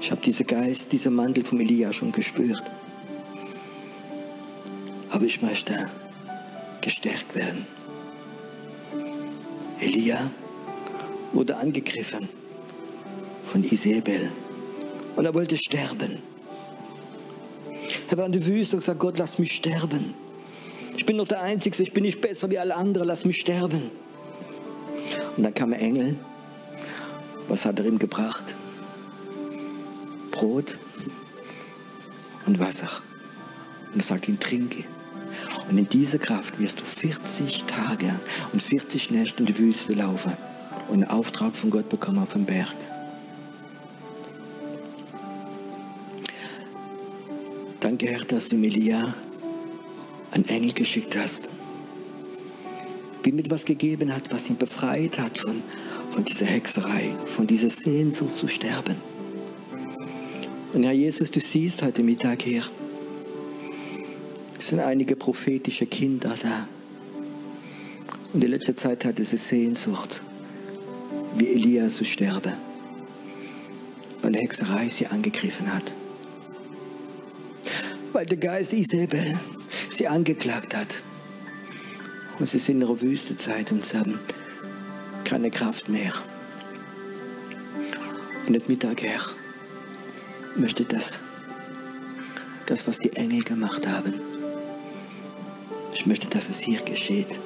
Ich 0.00 0.10
habe 0.10 0.20
diesen 0.20 0.46
Geist, 0.46 0.92
diesen 0.92 1.14
Mantel 1.14 1.44
von 1.44 1.60
Elia 1.60 1.92
schon 1.92 2.12
gespürt. 2.12 2.62
Aber 5.10 5.24
ich 5.24 5.40
möchte 5.42 5.90
gestärkt 6.80 7.34
werden. 7.34 7.66
Elia 9.80 10.30
wurde 11.32 11.56
angegriffen 11.56 12.28
von 13.44 13.64
Isabel 13.64 14.30
und 15.16 15.24
er 15.24 15.34
wollte 15.34 15.56
sterben. 15.56 16.18
Er 18.10 18.18
war 18.18 18.26
in 18.26 18.32
der 18.32 18.46
Wüste 18.46 18.76
und 18.76 18.80
gesagt, 18.80 19.00
Gott, 19.00 19.18
lass 19.18 19.38
mich 19.38 19.52
sterben. 19.52 20.14
Ich 20.96 21.06
bin 21.06 21.18
doch 21.18 21.26
der 21.26 21.42
Einzige, 21.42 21.82
ich 21.82 21.92
bin 21.92 22.04
nicht 22.04 22.20
besser 22.20 22.50
wie 22.50 22.58
alle 22.58 22.76
anderen, 22.76 23.08
lass 23.08 23.24
mich 23.24 23.40
sterben. 23.40 23.90
Und 25.36 25.42
dann 25.42 25.54
kam 25.54 25.72
ein 25.72 25.80
Engel. 25.80 26.16
Was 27.48 27.64
hat 27.64 27.78
er 27.78 27.86
ihm 27.86 27.98
gebracht? 27.98 28.54
Brot 30.30 30.78
und 32.46 32.58
Wasser. 32.58 32.88
Und 33.92 34.00
er 34.00 34.04
sagt 34.04 34.28
ihm, 34.28 34.38
trinke. 34.38 34.84
Und 35.68 35.78
in 35.78 35.88
dieser 35.88 36.18
Kraft 36.18 36.58
wirst 36.58 36.80
du 36.80 36.84
40 36.84 37.64
Tage 37.64 38.20
und 38.52 38.62
40 38.62 39.10
Nächte 39.10 39.40
in 39.40 39.46
die 39.46 39.58
Wüste 39.58 39.94
laufen 39.94 40.32
und 40.88 41.02
einen 41.02 41.10
Auftrag 41.10 41.56
von 41.56 41.70
Gott 41.70 41.88
bekommen 41.88 42.18
auf 42.18 42.32
dem 42.32 42.44
Berg. 42.44 42.74
Danke, 47.96 48.12
Herr, 48.12 48.24
dass 48.24 48.48
du 48.48 48.56
Melia 48.56 49.14
einen 50.32 50.44
Engel 50.46 50.72
geschickt 50.72 51.16
hast. 51.16 51.42
Wie 53.22 53.30
mit 53.30 53.48
was 53.50 53.64
gegeben 53.64 54.12
hat, 54.12 54.32
was 54.32 54.50
ihn 54.50 54.56
befreit 54.56 55.16
hat 55.20 55.38
von, 55.38 55.62
von 56.10 56.24
dieser 56.24 56.46
Hexerei, 56.46 57.14
von 57.24 57.46
dieser 57.46 57.70
Sehnsucht 57.70 58.34
zu 58.34 58.48
sterben. 58.48 58.96
Und 60.72 60.82
Herr 60.82 60.90
Jesus, 60.90 61.30
du 61.30 61.38
siehst 61.38 61.84
heute 61.84 62.02
Mittag 62.02 62.42
hier, 62.42 62.64
es 64.58 64.70
sind 64.70 64.80
einige 64.80 65.14
prophetische 65.14 65.86
Kinder 65.86 66.34
da. 66.42 66.66
Und 68.32 68.42
in 68.42 68.50
letzter 68.50 68.74
Zeit 68.74 69.04
hat 69.04 69.18
diese 69.18 69.36
Sehnsucht, 69.36 70.20
wie 71.38 71.46
Elia 71.46 71.86
zu 71.86 72.04
sterben, 72.04 72.54
weil 74.20 74.34
Hexerei 74.34 74.88
sie 74.88 75.06
angegriffen 75.06 75.72
hat. 75.72 75.92
Weil 78.14 78.26
der 78.26 78.38
Geist 78.38 78.72
Isabel 78.72 79.36
sie 79.90 80.06
angeklagt 80.06 80.76
hat. 80.76 81.02
Und 82.38 82.48
sie 82.48 82.60
sind 82.60 82.76
in 82.76 82.82
ihrer 82.82 83.00
Wüstezeit 83.00 83.72
und 83.72 83.84
sie 83.84 83.98
haben 83.98 84.20
keine 85.24 85.50
Kraft 85.50 85.88
mehr. 85.88 86.12
Und 88.46 88.56
at 88.56 88.68
Mittag, 88.68 89.02
Herr, 89.02 89.20
möchte 90.54 90.84
das, 90.84 91.18
das, 92.66 92.86
was 92.86 93.00
die 93.00 93.12
Engel 93.14 93.42
gemacht 93.42 93.84
haben, 93.84 94.14
ich 95.92 96.06
möchte, 96.06 96.28
dass 96.28 96.48
es 96.48 96.60
hier 96.60 96.82
geschieht. 96.82 97.40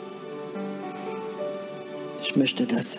Ich 2.20 2.36
möchte, 2.36 2.66
dass 2.66 2.98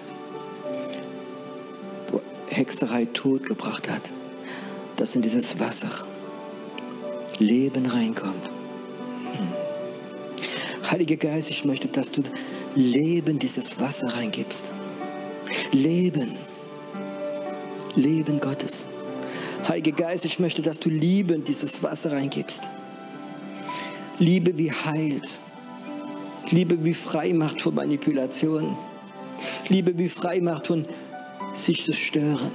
wo 2.08 2.20
Hexerei 2.50 3.06
Tod 3.06 3.46
gebracht 3.46 3.88
hat, 3.88 4.10
dass 4.98 5.14
in 5.14 5.22
dieses 5.22 5.60
Wasser 5.60 6.08
Leben 7.40 7.86
reinkommt. 7.86 8.50
Heiliger 10.92 11.16
Geist, 11.16 11.50
ich 11.50 11.64
möchte, 11.66 11.88
dass 11.88 12.12
du 12.12 12.22
Leben 12.76 13.40
dieses 13.40 13.80
Wasser 13.80 14.08
reingibst. 14.16 14.66
Leben. 15.72 16.36
Leben 17.96 18.40
Gottes. 18.40 18.86
Heiliger 19.68 19.92
Geist, 19.92 20.26
ich 20.26 20.40
möchte, 20.40 20.62
dass 20.62 20.80
du 20.80 20.90
Liebe 20.90 21.34
in 21.34 21.44
dieses 21.44 21.82
Wasser 21.82 22.12
reingibst. 22.12 22.64
Liebe 24.20 24.58
wie 24.58 24.72
heilt. 24.72 25.40
Liebe 26.50 26.84
wie 26.84 26.94
frei 26.94 27.34
macht 27.34 27.62
von 27.62 27.76
Manipulation. 27.76 28.76
Liebe 29.70 29.98
wie 29.98 30.10
frei 30.10 30.42
macht 30.42 30.68
von 30.68 30.86
sich 31.54 31.86
zu 31.86 31.94
stören. 31.94 32.52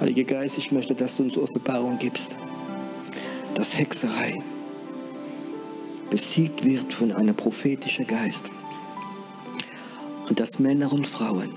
Heiliger 0.00 0.24
Geist, 0.24 0.58
ich 0.58 0.72
möchte, 0.72 0.94
dass 0.94 1.16
du 1.16 1.24
uns 1.24 1.36
Offenbarung 1.36 1.98
gibst. 1.98 2.36
Das 3.54 3.78
Hexerei 3.78 4.42
besiegt 6.10 6.64
wird 6.64 6.92
von 6.92 7.12
einem 7.12 7.34
prophetischen 7.34 8.06
Geist. 8.06 8.50
Und 10.28 10.40
dass 10.40 10.58
Männer 10.58 10.92
und 10.92 11.06
Frauen 11.06 11.50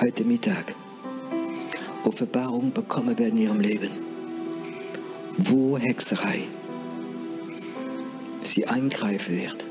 heute 0.00 0.24
Mittag 0.24 0.74
Offenbarung 2.04 2.72
bekommen 2.72 3.18
werden 3.18 3.36
in 3.36 3.44
ihrem 3.44 3.60
Leben, 3.60 3.90
wo 5.36 5.76
Hexerei 5.76 6.44
sie 8.40 8.66
eingreifen 8.66 9.36
wird, 9.36 9.66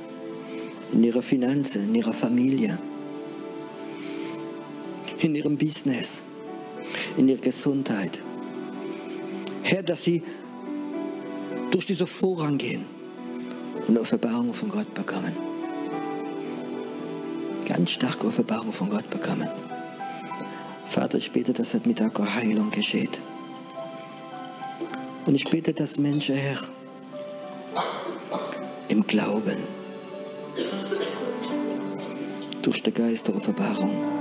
in 0.93 1.03
ihrer 1.03 1.21
Finanzen, 1.21 1.89
in 1.89 1.95
ihrer 1.95 2.13
Familie, 2.13 2.77
in 5.17 5.35
ihrem 5.35 5.57
Business, 5.57 6.21
in 7.17 7.27
ihrer 7.27 7.41
Gesundheit, 7.41 8.19
Herr, 9.63 9.83
dass 9.83 10.03
sie 10.03 10.23
durch 11.71 11.85
diese 11.85 12.07
Vorrang 12.07 12.57
gehen 12.57 12.85
und 13.87 13.97
Offenbarung 13.97 14.53
von 14.53 14.69
Gott 14.69 14.93
bekommen. 14.93 15.33
Ganz 17.65 17.91
starke 17.91 18.27
Offenbarung 18.27 18.71
von 18.71 18.89
Gott 18.89 19.09
bekommen. 19.09 19.49
Vater, 20.89 21.17
ich 21.17 21.31
bete, 21.31 21.53
dass 21.53 21.73
heute 21.73 21.87
Mittag 21.87 22.19
Heilung 22.19 22.71
geschieht. 22.71 23.19
Und 25.25 25.35
ich 25.35 25.45
bete, 25.45 25.73
dass 25.73 25.97
Menschen, 25.97 26.35
Herr, 26.35 26.57
im 28.87 29.05
Glauben, 29.05 29.57
durch 32.63 32.81
den 32.83 32.93
Geist 32.93 33.27
der 33.27 33.35
Offenbarung, 33.35 34.18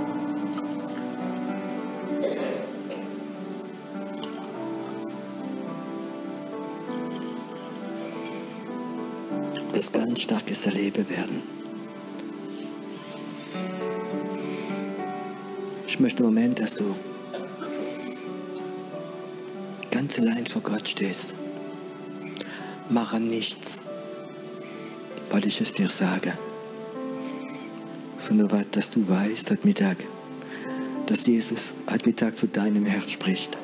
das 9.79 9.93
ganz 9.93 10.19
starkes 10.19 10.65
Erleben 10.65 11.09
werden. 11.09 11.41
Ich 15.87 16.01
möchte 16.01 16.19
im 16.19 16.25
Moment, 16.25 16.59
dass 16.59 16.75
du 16.75 16.97
ganz 19.89 20.19
allein 20.19 20.45
vor 20.47 20.63
Gott 20.63 20.89
stehst. 20.89 21.33
Mache 22.89 23.21
nichts, 23.21 23.79
weil 25.29 25.47
ich 25.47 25.61
es 25.61 25.71
dir 25.71 25.87
sage, 25.87 26.37
sondern 28.17 28.65
dass 28.71 28.89
du 28.89 29.07
weißt 29.07 29.49
heute 29.49 29.65
Mittag, 29.65 29.95
dass 31.05 31.25
Jesus 31.25 31.73
heute 31.89 32.05
Mittag 32.05 32.35
zu 32.35 32.47
deinem 32.47 32.85
Herz 32.85 33.11
spricht. 33.11 33.57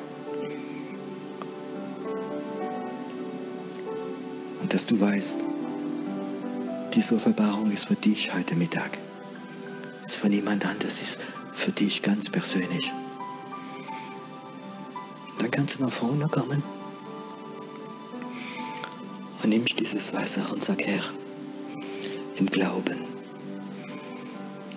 Und 4.62 4.72
dass 4.72 4.86
du 4.86 4.98
weißt, 4.98 5.36
diese 6.96 7.14
Offenbarung 7.14 7.70
ist 7.72 7.84
für 7.84 7.94
dich 7.94 8.32
heute 8.32 8.56
Mittag. 8.56 8.98
Es 10.02 10.12
ist 10.12 10.16
für 10.16 10.30
niemand 10.30 10.64
anderes, 10.64 10.94
es 10.94 11.10
ist 11.10 11.18
für 11.52 11.70
dich 11.70 12.00
ganz 12.00 12.30
persönlich. 12.30 12.90
Dann 15.38 15.50
kannst 15.50 15.78
du 15.78 15.84
nach 15.84 15.92
vorne 15.92 16.26
kommen 16.28 16.62
und 19.42 19.50
nimmst 19.50 19.78
dieses 19.78 20.14
Wasser 20.14 20.50
und 20.50 20.64
sag, 20.64 20.82
Herr, 20.86 21.04
im 22.38 22.46
Glauben 22.46 23.04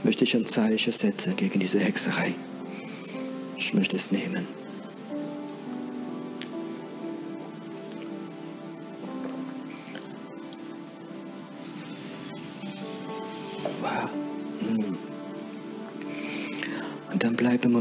möchte 0.04 0.26
ich 0.26 0.36
ein 0.36 0.46
Zeichen 0.46 0.92
setzen 0.92 1.38
gegen 1.38 1.62
diese 1.62 1.80
Hexerei. 1.80 2.36
Ich 3.56 3.74
möchte 3.74 3.96
es 3.96 4.12
nehmen. 4.12 4.59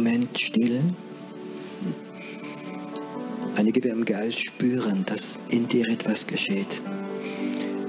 Moment 0.09 0.39
still. 0.39 0.81
Einige 3.57 3.85
werden 3.85 3.99
im 3.99 4.05
Geist 4.07 4.41
spüren, 4.41 5.05
dass 5.05 5.39
in 5.51 5.69
dir 5.69 5.87
etwas 5.87 6.27
geschieht. 6.27 6.81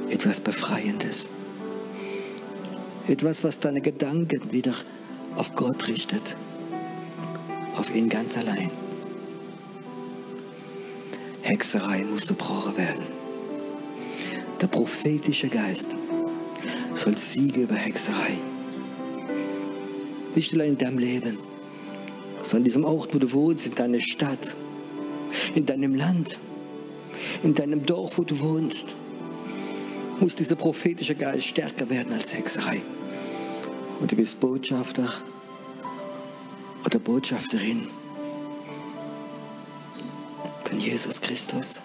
Etwas 0.09 0.41
Befreiendes. 0.41 1.27
Etwas, 3.07 3.45
was 3.45 3.61
deine 3.61 3.79
Gedanken 3.79 4.51
wieder 4.51 4.73
auf 5.37 5.55
Gott 5.55 5.87
richtet. 5.87 6.35
Auf 7.75 7.95
ihn 7.95 8.09
ganz 8.09 8.37
allein. 8.37 8.69
Hexerei 11.41 12.03
muss 12.03 12.27
gebrochen 12.27 12.75
werden. 12.75 13.05
Der 14.59 14.67
prophetische 14.67 15.47
Geist 15.47 15.87
soll 16.93 17.17
Siege 17.17 17.61
über 17.61 17.75
Hexerei. 17.75 18.37
Nicht 20.35 20.53
allein 20.53 20.71
in 20.71 20.77
deinem 20.77 20.97
Leben, 20.97 21.48
in 22.57 22.63
diesem 22.63 22.85
Ort, 22.85 23.13
wo 23.13 23.19
du 23.19 23.31
wohnst, 23.31 23.65
in 23.67 23.75
deiner 23.75 23.99
Stadt, 23.99 24.55
in 25.55 25.65
deinem 25.65 25.95
Land, 25.95 26.39
in 27.43 27.53
deinem 27.53 27.85
Dorf, 27.85 28.17
wo 28.17 28.23
du 28.23 28.39
wohnst, 28.39 28.95
muss 30.19 30.35
dieser 30.35 30.55
prophetische 30.55 31.15
Geist 31.15 31.47
stärker 31.47 31.89
werden 31.89 32.13
als 32.13 32.33
Hexerei. 32.33 32.81
Und 33.99 34.11
du 34.11 34.15
bist 34.15 34.39
Botschafter 34.39 35.07
oder 36.85 36.99
Botschafterin 36.99 37.87
von 40.63 40.79
Jesus 40.79 41.19
Christus. 41.19 41.79